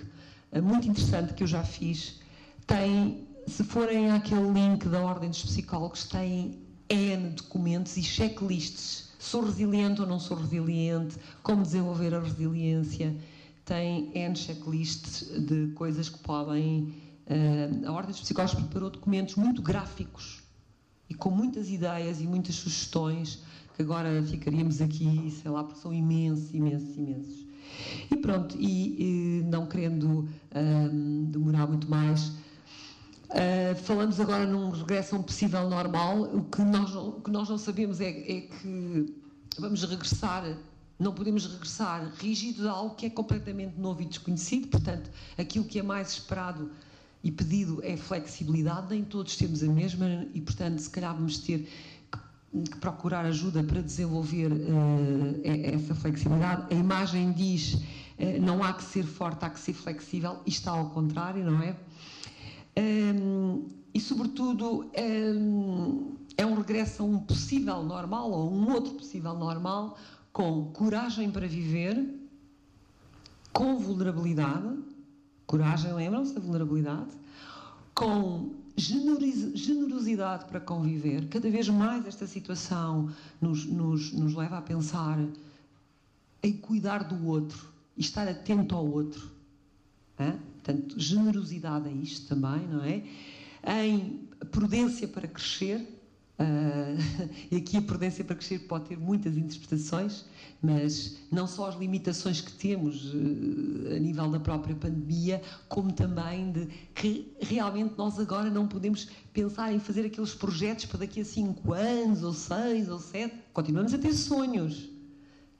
eh, 0.50 0.60
muito 0.60 0.88
interessante 0.88 1.32
que 1.32 1.44
eu 1.44 1.46
já 1.46 1.62
fiz. 1.62 2.20
Tem, 2.66 3.26
se 3.46 3.62
forem 3.62 4.10
àquele 4.10 4.50
link 4.50 4.88
da 4.88 5.00
Ordem 5.00 5.30
dos 5.30 5.44
Psicólogos, 5.44 6.04
tem 6.04 6.58
N 6.88 7.30
documentos 7.30 7.96
e 7.96 8.02
checklists. 8.02 9.10
Sou 9.18 9.44
resiliente 9.44 10.00
ou 10.00 10.06
não 10.06 10.18
sou 10.18 10.36
resiliente? 10.36 11.16
Como 11.42 11.62
desenvolver 11.62 12.14
a 12.14 12.20
resiliência? 12.20 13.16
Tem 13.64 14.10
N 14.14 14.34
checklists 14.34 15.28
de 15.46 15.68
coisas 15.74 16.08
que 16.08 16.18
podem. 16.18 16.92
Uh, 17.26 17.88
a 17.88 17.92
Ordem 17.92 18.10
dos 18.10 18.20
Psicólogos 18.20 18.54
preparou 18.54 18.90
documentos 18.90 19.36
muito 19.36 19.62
gráficos 19.62 20.42
e 21.08 21.14
com 21.14 21.30
muitas 21.30 21.70
ideias 21.70 22.20
e 22.20 22.26
muitas 22.26 22.56
sugestões 22.56 23.42
que 23.74 23.82
agora 23.82 24.22
ficaríamos 24.22 24.80
aqui, 24.80 25.30
sei 25.42 25.50
lá, 25.50 25.64
porque 25.64 25.80
são 25.80 25.92
imensos, 25.92 26.54
imensos, 26.54 26.96
imensos. 26.96 27.46
E 28.10 28.16
pronto, 28.16 28.56
e, 28.58 29.40
e 29.40 29.42
não 29.44 29.66
querendo 29.66 30.28
um, 30.54 31.24
demorar 31.30 31.66
muito 31.66 31.90
mais, 31.90 32.28
uh, 33.30 33.74
falamos 33.82 34.20
agora 34.20 34.46
num 34.46 34.70
regresso 34.70 35.16
a 35.16 35.18
um 35.18 35.22
possível 35.22 35.68
normal. 35.68 36.22
O 36.22 36.44
que 36.44 36.62
nós, 36.62 36.94
o 36.94 37.20
que 37.20 37.30
nós 37.30 37.48
não 37.48 37.58
sabemos 37.58 38.00
é, 38.00 38.10
é 38.10 38.40
que 38.42 39.14
vamos 39.58 39.82
regressar 39.82 40.56
não 40.98 41.12
podemos 41.12 41.44
regressar 41.46 42.12
rígidos 42.18 42.64
a 42.64 42.70
algo 42.70 42.94
que 42.94 43.06
é 43.06 43.10
completamente 43.10 43.78
novo 43.78 44.00
e 44.00 44.04
desconhecido, 44.04 44.68
portanto, 44.68 45.10
aquilo 45.36 45.64
que 45.64 45.78
é 45.80 45.82
mais 45.82 46.12
esperado 46.12 46.70
e 47.22 47.32
pedido 47.32 47.80
é 47.82 47.96
flexibilidade, 47.96 48.88
nem 48.90 49.02
todos 49.02 49.36
temos 49.36 49.62
a 49.62 49.66
mesma 49.66 50.26
e, 50.32 50.40
portanto, 50.40 50.78
se 50.78 50.90
calhar 50.90 51.14
vamos 51.14 51.38
ter 51.38 51.68
procurar 52.80 53.24
ajuda 53.26 53.62
para 53.62 53.82
desenvolver 53.82 54.52
uh, 54.52 55.40
essa 55.44 55.94
flexibilidade. 55.94 56.72
A 56.72 56.78
imagem 56.78 57.32
diz 57.32 57.74
uh, 57.74 58.40
não 58.40 58.62
há 58.62 58.72
que 58.72 58.82
ser 58.82 59.04
forte, 59.04 59.44
há 59.44 59.50
que 59.50 59.58
ser 59.58 59.72
flexível, 59.72 60.38
e 60.46 60.50
está 60.50 60.70
ao 60.70 60.90
contrário, 60.90 61.44
não 61.44 61.60
é? 61.62 61.76
Um, 62.76 63.68
e, 63.92 64.00
sobretudo, 64.00 64.90
um, 64.98 66.16
é 66.36 66.44
um 66.44 66.54
regresso 66.54 67.02
a 67.02 67.06
um 67.06 67.18
possível 67.18 67.82
normal 67.82 68.30
ou 68.30 68.52
um 68.52 68.72
outro 68.72 68.94
possível 68.94 69.34
normal 69.34 69.96
com 70.32 70.64
coragem 70.72 71.30
para 71.30 71.46
viver, 71.46 71.96
com 73.52 73.78
vulnerabilidade. 73.78 74.78
Coragem, 75.46 75.92
lembram-se 75.92 76.34
da 76.34 76.40
vulnerabilidade? 76.40 77.10
Com 77.94 78.63
generosidade 78.76 80.46
para 80.46 80.60
conviver. 80.60 81.28
Cada 81.28 81.48
vez 81.50 81.68
mais 81.68 82.06
esta 82.06 82.26
situação 82.26 83.10
nos, 83.40 83.64
nos, 83.66 84.12
nos 84.12 84.34
leva 84.34 84.58
a 84.58 84.62
pensar 84.62 85.18
em 86.42 86.52
cuidar 86.52 87.04
do 87.04 87.26
outro 87.26 87.72
e 87.96 88.00
estar 88.00 88.26
atento 88.28 88.74
ao 88.74 88.86
outro. 88.86 89.30
Hã? 90.18 90.38
Portanto, 90.62 90.98
generosidade 90.98 91.88
é 91.88 91.92
isto 91.92 92.26
também, 92.26 92.66
não 92.66 92.84
é? 92.84 93.02
Em 93.84 94.28
prudência 94.50 95.06
para 95.08 95.28
crescer, 95.28 95.93
Uh, 96.36 96.98
e 97.48 97.56
aqui 97.56 97.76
a 97.76 97.82
prudência 97.82 98.24
para 98.24 98.34
crescer 98.34 98.58
pode 98.60 98.86
ter 98.86 98.98
muitas 98.98 99.36
interpretações, 99.36 100.24
mas 100.60 101.16
não 101.30 101.46
só 101.46 101.68
as 101.68 101.76
limitações 101.76 102.40
que 102.40 102.52
temos 102.52 103.14
uh, 103.14 103.94
a 103.94 103.98
nível 103.98 104.28
da 104.28 104.40
própria 104.40 104.74
pandemia, 104.74 105.40
como 105.68 105.92
também 105.92 106.50
de 106.50 106.66
que 106.94 107.32
realmente 107.40 107.94
nós 107.96 108.18
agora 108.18 108.50
não 108.50 108.66
podemos 108.66 109.08
pensar 109.32 109.72
em 109.72 109.78
fazer 109.78 110.06
aqueles 110.06 110.34
projetos 110.34 110.86
para 110.86 111.00
daqui 111.00 111.20
a 111.20 111.24
5 111.24 111.72
anos, 111.72 112.24
ou 112.24 112.32
6, 112.32 112.88
ou 112.88 112.98
7. 112.98 113.32
Continuamos 113.52 113.94
a 113.94 113.98
ter 113.98 114.12
sonhos, 114.12 114.90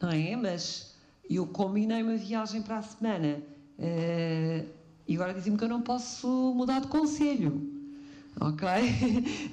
não 0.01 0.11
é? 0.11 0.35
Mas 0.35 0.97
eu 1.31 1.47
combinei 1.47 2.03
uma 2.03 2.17
viagem 2.17 2.63
para 2.63 2.79
a 2.79 2.83
semana 2.83 3.41
uh, 3.79 4.69
e 5.07 5.15
agora 5.15 5.35
dizem-me 5.35 5.57
que 5.57 5.65
eu 5.65 5.69
não 5.69 5.83
posso 5.83 6.53
mudar 6.57 6.81
de 6.81 6.89
conselho 6.89 7.74
ok? 8.41 8.69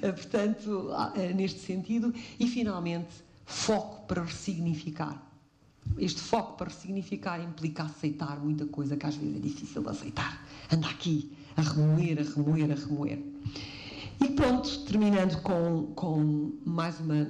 Portanto, 0.00 0.90
eh, 1.16 1.32
neste 1.32 1.60
sentido. 1.60 2.12
E, 2.38 2.46
finalmente, 2.46 3.24
foco 3.44 4.06
para 4.06 4.22
ressignificar. 4.22 5.30
Este 5.98 6.20
foco 6.20 6.56
para 6.56 6.68
ressignificar 6.68 7.40
implica 7.42 7.82
aceitar 7.82 8.38
muita 8.40 8.66
coisa 8.66 8.96
que 8.96 9.04
às 9.04 9.16
vezes 9.16 9.36
é 9.36 9.40
difícil 9.40 9.82
de 9.82 9.88
aceitar. 9.88 10.46
Anda 10.72 10.88
aqui 10.88 11.32
a 11.56 11.62
remoer, 11.62 12.18
a 12.18 12.22
remoer, 12.22 12.70
a 12.70 12.74
remoer. 12.74 13.18
E 14.20 14.28
pronto, 14.30 14.84
terminando 14.84 15.42
com, 15.42 15.92
com 15.94 16.52
mais 16.64 17.00
uma, 17.00 17.28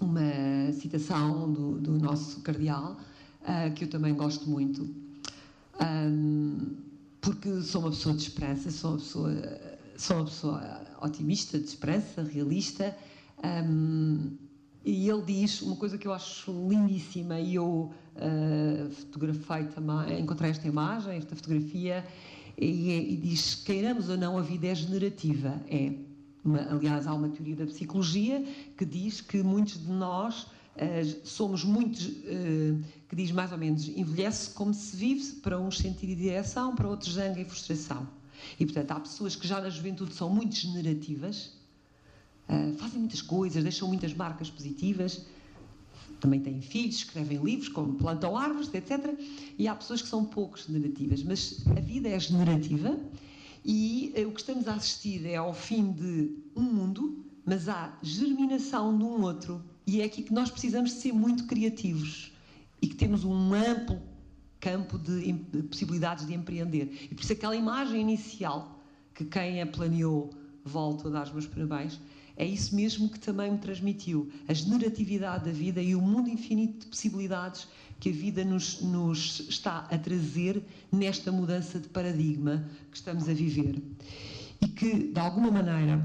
uma 0.00 0.72
citação 0.72 1.52
do, 1.52 1.78
do 1.78 1.98
nosso 1.98 2.40
cardeal, 2.40 2.96
uh, 3.42 3.72
que 3.74 3.84
eu 3.84 3.90
também 3.90 4.14
gosto 4.14 4.48
muito, 4.48 4.88
um, 5.80 6.76
porque 7.20 7.60
sou 7.60 7.82
uma 7.82 7.90
pessoa 7.90 8.14
de 8.14 8.22
esperança, 8.22 8.70
sou 8.70 8.92
uma 8.92 8.98
pessoa 8.98 9.67
sou 9.98 10.16
uma 10.18 10.24
pessoa 10.24 10.80
otimista, 11.02 11.58
de 11.58 11.66
esperança, 11.66 12.22
realista. 12.22 12.96
Um, 13.44 14.36
e 14.84 15.10
ele 15.10 15.22
diz 15.22 15.60
uma 15.60 15.76
coisa 15.76 15.98
que 15.98 16.06
eu 16.06 16.12
acho 16.12 16.50
lindíssima 16.68 17.38
e 17.38 17.56
eu 17.56 17.92
uh, 18.16 18.90
fotografei 18.90 19.64
também, 19.64 20.20
encontrei 20.20 20.50
esta 20.50 20.66
imagem, 20.66 21.18
esta 21.18 21.34
fotografia, 21.34 22.06
e, 22.56 23.14
e, 23.14 23.16
diz: 23.16 23.56
queiramos 23.56 24.08
ou 24.08 24.16
não, 24.16 24.38
a 24.38 24.40
vida 24.40 24.68
é 24.68 24.74
generativa. 24.74 25.60
É. 25.68 25.92
Uma, 26.44 26.60
aliás, 26.70 27.06
há 27.06 27.12
uma 27.12 27.28
teoria 27.28 27.56
da 27.56 27.66
psicologia 27.66 28.42
que 28.76 28.84
diz 28.84 29.20
que 29.20 29.42
muitos 29.42 29.84
de 29.84 29.90
nós 29.90 30.44
uh, 30.44 31.26
somos 31.26 31.64
muitos, 31.64 32.06
uh, 32.06 32.82
que 33.08 33.16
diz 33.16 33.32
mais 33.32 33.50
ou 33.50 33.58
menos, 33.58 33.88
envelhece 33.88 34.50
como 34.50 34.72
se 34.72 34.96
vive, 34.96 35.32
para 35.40 35.58
uns 35.58 35.78
sentido 35.78 36.12
e 36.12 36.16
direção, 36.16 36.74
para 36.74 36.88
outros 36.88 37.14
zanga 37.14 37.40
e 37.40 37.44
frustração. 37.44 38.06
E, 38.58 38.64
portanto, 38.64 38.90
há 38.92 39.00
pessoas 39.00 39.36
que 39.36 39.46
já 39.46 39.60
na 39.60 39.70
juventude 39.70 40.14
são 40.14 40.30
muito 40.30 40.54
generativas, 40.54 41.52
uh, 42.48 42.74
fazem 42.78 43.00
muitas 43.00 43.22
coisas, 43.22 43.62
deixam 43.62 43.88
muitas 43.88 44.14
marcas 44.14 44.50
positivas, 44.50 45.26
também 46.20 46.40
têm 46.40 46.60
filhos, 46.60 46.96
escrevem 46.96 47.38
livros, 47.38 47.68
como 47.68 47.94
plantam 47.94 48.36
árvores, 48.36 48.72
etc. 48.74 49.14
E 49.56 49.68
há 49.68 49.74
pessoas 49.74 50.02
que 50.02 50.08
são 50.08 50.24
pouco 50.24 50.58
generativas, 50.58 51.22
mas 51.22 51.62
a 51.76 51.80
vida 51.80 52.08
é 52.08 52.18
generativa 52.18 52.98
e 53.64 54.12
uh, 54.16 54.28
o 54.28 54.32
que 54.32 54.40
estamos 54.40 54.66
a 54.68 54.74
assistir 54.74 55.26
é 55.26 55.36
ao 55.36 55.54
fim 55.54 55.92
de 55.92 56.30
um 56.56 56.62
mundo, 56.62 57.24
mas 57.44 57.68
há 57.68 57.96
germinação 58.02 58.96
de 58.96 59.04
um 59.04 59.22
outro. 59.22 59.62
E 59.86 60.00
é 60.00 60.04
aqui 60.04 60.22
que 60.22 60.32
nós 60.32 60.50
precisamos 60.50 60.92
ser 60.92 61.12
muito 61.12 61.46
criativos 61.46 62.32
e 62.80 62.86
que 62.86 62.94
temos 62.94 63.24
um 63.24 63.54
amplo 63.54 64.00
campo 64.68 64.98
de, 64.98 65.32
de 65.32 65.62
possibilidades 65.62 66.26
de 66.26 66.34
empreender. 66.34 67.08
E 67.10 67.14
por 67.14 67.22
isso 67.22 67.32
aquela 67.32 67.56
imagem 67.56 68.00
inicial 68.00 68.78
que 69.14 69.24
quem 69.24 69.62
a 69.62 69.66
planeou, 69.66 70.30
volto 70.64 71.08
a 71.08 71.10
dar 71.10 71.24
os 71.24 71.32
meus 71.32 71.46
parabéns, 71.46 71.98
é 72.36 72.46
isso 72.46 72.76
mesmo 72.76 73.08
que 73.08 73.18
também 73.18 73.50
me 73.50 73.58
transmitiu. 73.58 74.30
A 74.46 74.52
generatividade 74.52 75.46
da 75.46 75.50
vida 75.50 75.82
e 75.82 75.94
o 75.94 76.00
mundo 76.00 76.28
infinito 76.28 76.80
de 76.80 76.86
possibilidades 76.86 77.66
que 77.98 78.10
a 78.10 78.12
vida 78.12 78.44
nos, 78.44 78.80
nos 78.80 79.40
está 79.48 79.78
a 79.90 79.98
trazer 79.98 80.62
nesta 80.92 81.32
mudança 81.32 81.80
de 81.80 81.88
paradigma 81.88 82.64
que 82.90 82.96
estamos 82.96 83.28
a 83.28 83.32
viver. 83.32 83.82
E 84.60 84.68
que, 84.68 85.08
de 85.08 85.18
alguma 85.18 85.50
maneira, 85.50 85.96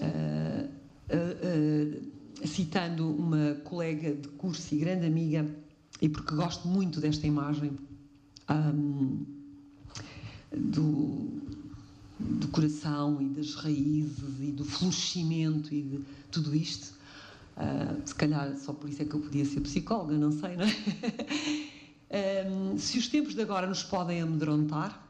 uh, 0.00 0.68
uh, 1.14 2.02
uh, 2.42 2.46
citando 2.46 3.08
uma 3.14 3.54
colega 3.62 4.14
de 4.14 4.28
curso 4.28 4.74
e 4.74 4.78
grande 4.78 5.06
amiga, 5.06 5.46
e 6.00 6.08
porque 6.08 6.34
gosto 6.34 6.66
muito 6.66 7.00
desta 7.00 7.26
imagem, 7.26 7.70
um, 8.48 9.24
do, 10.52 11.28
do 12.18 12.48
coração 12.48 13.20
e 13.20 13.28
das 13.28 13.54
raízes 13.54 14.40
e 14.40 14.52
do 14.52 14.64
florescimento 14.64 15.74
e 15.74 15.82
de 15.82 16.04
tudo 16.30 16.54
isto. 16.54 16.96
Uh, 17.56 18.06
se 18.06 18.14
calhar 18.14 18.56
só 18.56 18.72
por 18.72 18.88
isso 18.88 19.02
é 19.02 19.04
que 19.04 19.14
eu 19.14 19.20
podia 19.20 19.44
ser 19.44 19.60
psicóloga, 19.60 20.16
não 20.16 20.30
sei, 20.30 20.56
não 20.56 20.64
é? 20.64 22.46
um, 22.48 22.78
se 22.78 22.98
os 22.98 23.08
tempos 23.08 23.34
de 23.34 23.42
agora 23.42 23.66
nos 23.66 23.82
podem 23.82 24.20
amedrontar, 24.20 25.04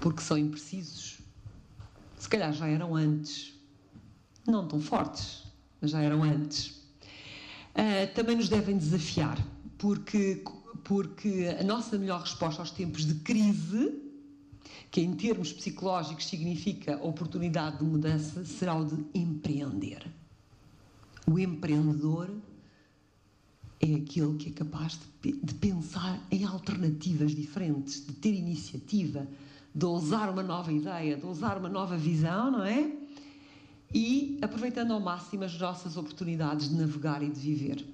porque 0.00 0.20
são 0.20 0.38
imprecisos, 0.38 1.18
se 2.18 2.28
calhar 2.28 2.52
já 2.52 2.68
eram 2.68 2.94
antes, 2.94 3.52
não 4.46 4.66
tão 4.66 4.80
fortes, 4.80 5.42
mas 5.80 5.90
já 5.90 6.00
eram 6.00 6.22
antes. 6.22 6.80
Uh, 7.74 8.12
também 8.14 8.36
nos 8.36 8.48
devem 8.48 8.76
desafiar, 8.76 9.38
porque 9.78 10.44
porque 10.84 11.56
a 11.58 11.62
nossa 11.64 11.98
melhor 11.98 12.20
resposta 12.20 12.62
aos 12.62 12.70
tempos 12.70 13.04
de 13.06 13.14
crise, 13.16 14.00
que 14.90 15.00
em 15.00 15.14
termos 15.14 15.52
psicológicos 15.52 16.26
significa 16.26 16.96
oportunidade 17.02 17.78
de 17.78 17.84
mudança, 17.84 18.44
será 18.44 18.74
o 18.74 18.84
de 18.84 19.04
empreender. 19.14 20.06
O 21.26 21.38
empreendedor 21.38 22.30
é 23.80 23.94
aquele 23.94 24.36
que 24.36 24.50
é 24.50 24.52
capaz 24.52 24.98
de, 25.22 25.32
de 25.32 25.54
pensar 25.54 26.20
em 26.30 26.44
alternativas 26.44 27.34
diferentes, 27.34 28.06
de 28.06 28.12
ter 28.12 28.34
iniciativa, 28.34 29.26
de 29.74 29.84
ousar 29.86 30.28
uma 30.28 30.42
nova 30.42 30.72
ideia, 30.72 31.16
de 31.16 31.24
ousar 31.24 31.58
uma 31.58 31.68
nova 31.68 31.96
visão, 31.96 32.50
não 32.50 32.64
é? 32.64 33.02
e 33.94 34.38
aproveitando 34.40 34.92
ao 34.92 35.00
máximo 35.00 35.44
as 35.44 35.58
nossas 35.58 35.96
oportunidades 35.96 36.70
de 36.70 36.76
navegar 36.76 37.22
e 37.22 37.28
de 37.28 37.38
viver, 37.38 37.84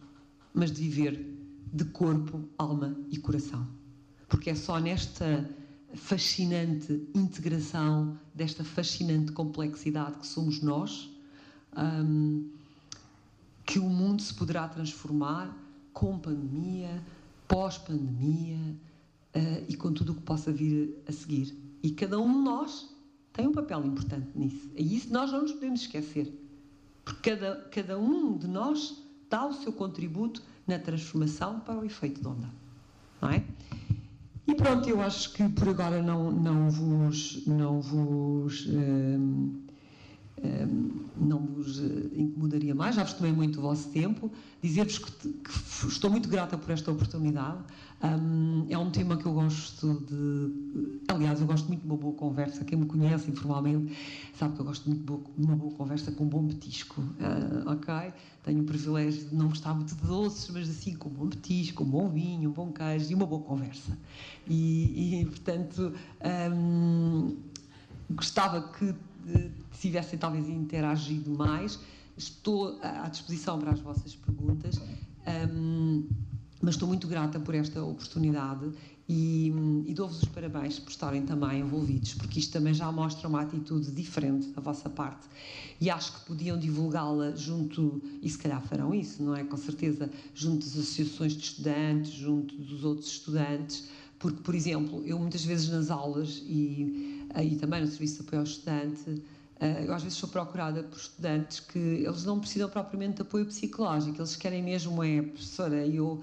mas 0.55 0.71
de 0.71 0.83
viver 0.83 1.28
de 1.73 1.85
corpo, 1.87 2.49
alma 2.57 2.97
e 3.11 3.19
coração. 3.19 3.67
Porque 4.29 4.51
é 4.51 4.55
só 4.55 4.79
nesta 4.79 5.49
fascinante 5.95 7.09
integração, 7.15 8.19
desta 8.35 8.63
fascinante 8.63 9.33
complexidade 9.33 10.19
que 10.19 10.27
somos 10.27 10.61
nós, 10.61 11.11
um, 11.77 12.51
que 13.65 13.79
o 13.79 13.89
mundo 13.89 14.23
se 14.23 14.35
poderá 14.35 14.69
transformar 14.69 15.57
com 15.93 16.19
pandemia, 16.19 17.03
pós-pandemia 17.47 18.77
uh, 19.35 19.65
e 19.69 19.77
com 19.77 19.93
tudo 19.93 20.13
o 20.13 20.15
que 20.15 20.23
possa 20.23 20.53
vir 20.53 21.03
a 21.07 21.13
seguir. 21.13 21.57
E 21.83 21.91
cada 21.91 22.19
um 22.19 22.33
de 22.33 22.41
nós 22.41 22.95
tem 23.33 23.47
um 23.47 23.53
papel 23.53 23.85
importante 23.85 24.29
nisso. 24.35 24.71
E 24.77 24.97
isso 24.97 25.13
nós 25.13 25.31
não 25.33 25.43
nos 25.43 25.53
podemos 25.53 25.81
esquecer. 25.81 26.33
Porque 27.05 27.31
cada, 27.31 27.57
cada 27.71 27.99
um 27.99 28.37
de 28.37 28.47
nós 28.47 29.03
dá 29.31 29.47
o 29.47 29.53
seu 29.53 29.73
contributo 29.73 30.43
na 30.69 30.79
transformação 30.79 31.61
para 31.61 31.79
o 31.79 31.85
efeito 31.85 32.21
de 32.21 32.29
onda. 32.29 32.49
Não 33.21 33.31
é? 33.31 33.43
E 34.47 34.55
pronto, 34.55 34.89
eu 34.89 35.01
acho 35.03 35.33
que 35.33 35.47
por 35.51 35.69
agora 35.69 36.03
não, 36.03 36.31
não 36.31 36.71
vos. 36.71 37.45
Não 37.47 37.81
vos 37.81 38.67
hum, 38.67 39.63
hum, 40.43 41.07
não 41.17 41.39
vos 41.41 41.81
eh, 41.81 42.09
incomodaria 42.17 42.75
mais, 42.75 42.95
já 42.95 43.03
vos 43.03 43.13
tomei 43.13 43.33
muito 43.33 43.59
o 43.59 43.63
vosso 43.63 43.89
tempo. 43.91 44.33
Dizer-vos 44.63 44.99
que, 44.99 45.29
que, 45.29 45.87
estou 45.87 46.11
muito 46.11 46.29
grata 46.29 46.57
por 46.57 46.71
esta 46.71 46.91
oportunidade. 46.91 47.59
Um, 48.01 48.67
é 48.71 48.79
um 48.79 48.91
tema 48.91 49.17
que 49.17 49.27
eu 49.27 49.33
gosto 49.33 49.95
de. 50.07 51.01
Aliás, 51.09 51.41
eu 51.41 51.47
gosto 51.47 51.67
muito 51.67 51.81
de 51.81 51.87
uma 51.87 51.97
boa 51.97 52.15
conversa. 52.15 52.65
Quem 52.65 52.79
me 52.79 52.87
conhece 52.87 53.31
informalmente 53.31 53.97
sabe 54.35 54.55
que 54.55 54.61
eu 54.61 54.65
gosto 54.65 54.89
muito 54.89 55.05
de 55.37 55.45
uma 55.45 55.57
boa 55.57 55.73
conversa 55.73 56.13
com 56.13 56.25
um 56.25 56.29
bom 56.29 56.47
petisco. 56.47 57.01
Uh, 57.01 57.71
ok? 57.73 58.13
Tenho 58.45 58.61
o 58.61 58.65
privilégio 58.65 59.29
de 59.29 59.35
não 59.35 59.49
gostar 59.49 59.75
muito 59.75 59.97
de 59.97 60.03
doces, 60.07 60.49
mas 60.51 60.71
assim, 60.71 60.95
com 60.95 61.09
um 61.09 61.13
bom 61.13 61.29
petisco, 61.29 61.83
um 61.83 61.87
bom 61.87 62.09
vinho, 62.09 62.51
um 62.51 62.53
bom 62.53 62.71
queijo 62.73 63.11
e 63.11 63.15
uma 63.17 63.27
boa 63.27 63.43
conversa. 63.43 63.99
E, 64.47 65.21
e 65.21 65.27
portanto, 65.27 65.93
um, 66.53 67.37
gostava 68.11 68.63
que 68.63 68.95
tivessem 69.81 70.19
talvez 70.19 70.49
interagido 70.49 71.31
mais. 71.31 71.81
Estou 72.17 72.79
à 72.83 73.09
disposição 73.09 73.59
para 73.59 73.73
as 73.73 73.81
vossas 73.81 74.15
perguntas. 74.15 74.81
Um, 75.53 76.05
mas 76.61 76.75
estou 76.75 76.89
muito 76.89 77.07
grata 77.07 77.39
por 77.39 77.55
esta 77.55 77.83
oportunidade 77.83 78.71
e, 79.09 79.53
e 79.87 79.95
dou-vos 79.95 80.23
os 80.23 80.29
parabéns 80.29 80.79
por 80.79 80.91
estarem 80.91 81.23
também 81.23 81.61
envolvidos, 81.61 82.15
porque 82.15 82.39
isto 82.39 82.53
também 82.53 82.75
já 82.75 82.93
mostra 82.93 83.27
uma 83.27 83.41
atitude 83.41 83.91
diferente 83.91 84.49
da 84.49 84.61
vossa 84.61 84.91
parte. 84.91 85.27
E 85.81 85.89
acho 85.89 86.13
que 86.13 86.27
podiam 86.27 86.59
divulgá-la 86.59 87.35
junto, 87.35 88.03
e 88.21 88.29
se 88.29 88.37
calhar 88.37 88.61
farão 88.61 88.95
isso, 88.95 89.23
não 89.23 89.35
é? 89.35 89.45
Com 89.45 89.57
certeza, 89.57 90.11
junto 90.35 90.67
das 90.67 90.77
associações 90.77 91.33
de 91.33 91.43
estudantes, 91.45 92.13
junto 92.13 92.55
dos 92.57 92.85
outros 92.85 93.09
estudantes, 93.09 93.89
porque, 94.19 94.43
por 94.43 94.55
exemplo, 94.55 95.03
eu 95.07 95.19
muitas 95.19 95.45
vezes 95.45 95.71
nas 95.71 95.91
aulas 95.91 96.43
e, 96.45 97.25
e 97.43 97.57
também 97.57 97.81
no 97.81 97.87
serviço 97.87 98.17
de 98.17 98.21
apoio 98.23 98.41
ao 98.41 98.47
estudante 98.47 99.23
eu 99.61 99.93
às 99.93 100.03
vezes 100.03 100.19
sou 100.19 100.29
procurada 100.29 100.83
por 100.85 100.99
estudantes 100.99 101.61
que 101.61 101.79
eles 101.79 102.25
não 102.25 102.39
precisam 102.39 102.69
propriamente 102.69 103.17
de 103.17 103.23
apoio 103.23 103.47
psicológico, 103.47 104.19
eles 104.19 104.37
querem 104.37 104.63
mesmo 104.63 105.03
é, 105.03 105.23
professora, 105.23 105.87
eu, 105.87 106.23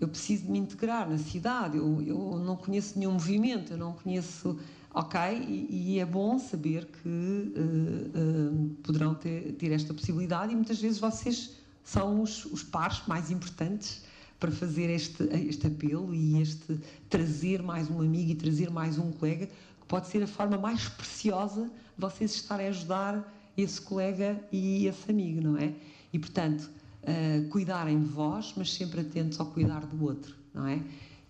eu 0.00 0.08
preciso 0.08 0.44
de 0.44 0.50
me 0.50 0.58
integrar 0.58 1.08
na 1.08 1.18
cidade, 1.18 1.76
eu, 1.76 2.02
eu 2.02 2.38
não 2.38 2.56
conheço 2.56 2.98
nenhum 2.98 3.12
movimento, 3.12 3.72
eu 3.72 3.78
não 3.78 3.92
conheço, 3.92 4.58
ok, 4.92 5.20
e, 5.48 5.94
e 5.94 5.98
é 6.00 6.04
bom 6.04 6.38
saber 6.38 6.86
que 6.86 7.08
uh, 7.08 8.54
uh, 8.54 8.68
poderão 8.82 9.14
ter, 9.14 9.52
ter 9.52 9.70
esta 9.70 9.94
possibilidade 9.94 10.52
e 10.52 10.56
muitas 10.56 10.80
vezes 10.80 10.98
vocês 10.98 11.52
são 11.84 12.22
os, 12.22 12.44
os 12.46 12.62
pares 12.62 13.02
mais 13.06 13.30
importantes 13.30 14.02
para 14.44 14.52
fazer 14.52 14.90
este, 14.90 15.22
este 15.48 15.68
apelo 15.68 16.14
e 16.14 16.38
este 16.38 16.78
trazer 17.08 17.62
mais 17.62 17.90
um 17.90 17.98
amigo 17.98 18.32
e 18.32 18.34
trazer 18.34 18.68
mais 18.68 18.98
um 18.98 19.10
colega, 19.10 19.46
que 19.46 19.86
pode 19.88 20.06
ser 20.08 20.22
a 20.22 20.26
forma 20.26 20.58
mais 20.58 20.86
preciosa 20.86 21.70
vocês 21.96 22.34
estarem 22.34 22.66
a 22.66 22.68
ajudar 22.68 23.34
esse 23.56 23.80
colega 23.80 24.38
e 24.52 24.86
esse 24.86 25.10
amigo, 25.10 25.40
não 25.40 25.56
é? 25.56 25.72
E, 26.12 26.18
portanto, 26.18 26.70
uh, 27.04 27.48
cuidarem 27.48 27.98
de 27.98 28.06
vós, 28.06 28.52
mas 28.54 28.70
sempre 28.70 29.00
atentos 29.00 29.40
ao 29.40 29.46
cuidar 29.46 29.86
do 29.86 30.04
outro, 30.04 30.36
não 30.52 30.66
é? 30.66 30.78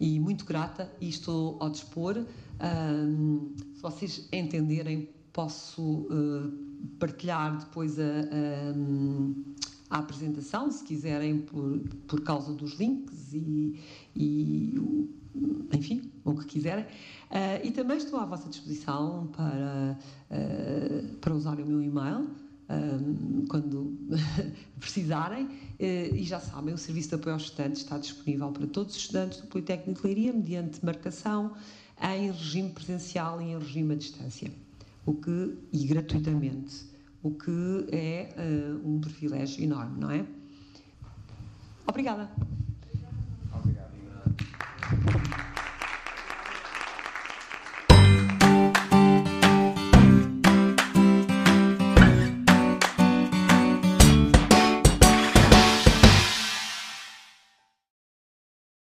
E 0.00 0.18
muito 0.18 0.44
grata 0.44 0.90
e 1.00 1.08
estou 1.08 1.56
ao 1.60 1.70
dispor. 1.70 2.16
Uh, 2.18 3.54
se 3.76 3.80
vocês 3.80 4.28
entenderem, 4.32 5.08
posso 5.32 5.82
uh, 5.82 6.52
partilhar 6.98 7.58
depois 7.58 7.96
a, 7.96 8.02
a, 8.02 8.74
a, 9.94 9.98
apresentação, 9.98 10.70
se 10.70 10.82
quiserem, 10.84 11.38
por, 11.38 11.78
por 12.06 12.20
causa 12.22 12.52
dos 12.52 12.74
links 12.78 13.32
e, 13.32 13.78
e 14.16 15.08
enfim, 15.72 16.10
o 16.24 16.34
que 16.34 16.46
quiserem. 16.46 16.84
Uh, 16.84 17.64
e 17.64 17.70
também 17.70 17.96
estou 17.96 18.18
à 18.18 18.24
vossa 18.24 18.48
disposição 18.48 19.28
para, 19.36 19.98
uh, 20.30 21.16
para 21.16 21.34
usar 21.34 21.58
o 21.60 21.66
meu 21.66 21.82
e-mail. 21.82 22.28
Um, 22.66 23.44
quando 23.46 23.94
precisarem, 24.80 25.44
uh, 25.44 25.50
e 25.78 26.22
já 26.24 26.40
sabem, 26.40 26.72
o 26.72 26.78
Serviço 26.78 27.10
de 27.10 27.14
Apoio 27.16 27.34
aos 27.34 27.42
Estudantes 27.42 27.82
está 27.82 27.98
disponível 27.98 28.50
para 28.52 28.66
todos 28.66 28.94
os 28.96 29.02
estudantes 29.02 29.40
do 29.40 29.46
Politécnico 29.48 30.00
de 30.00 30.06
Leiria, 30.06 30.32
mediante 30.32 30.84
marcação 30.84 31.52
em 32.02 32.30
regime 32.30 32.70
presencial 32.70 33.40
e 33.40 33.52
em 33.52 33.58
regime 33.58 33.92
à 33.92 33.96
distância, 33.96 34.50
o 35.04 35.12
que, 35.12 35.58
e 35.72 35.86
gratuitamente, 35.86 36.86
o 37.24 37.30
que 37.30 37.86
é 37.90 38.28
um 38.84 39.00
privilégio 39.00 39.64
enorme, 39.64 39.98
não 39.98 40.10
é? 40.10 40.24
Obrigada. 41.86 42.30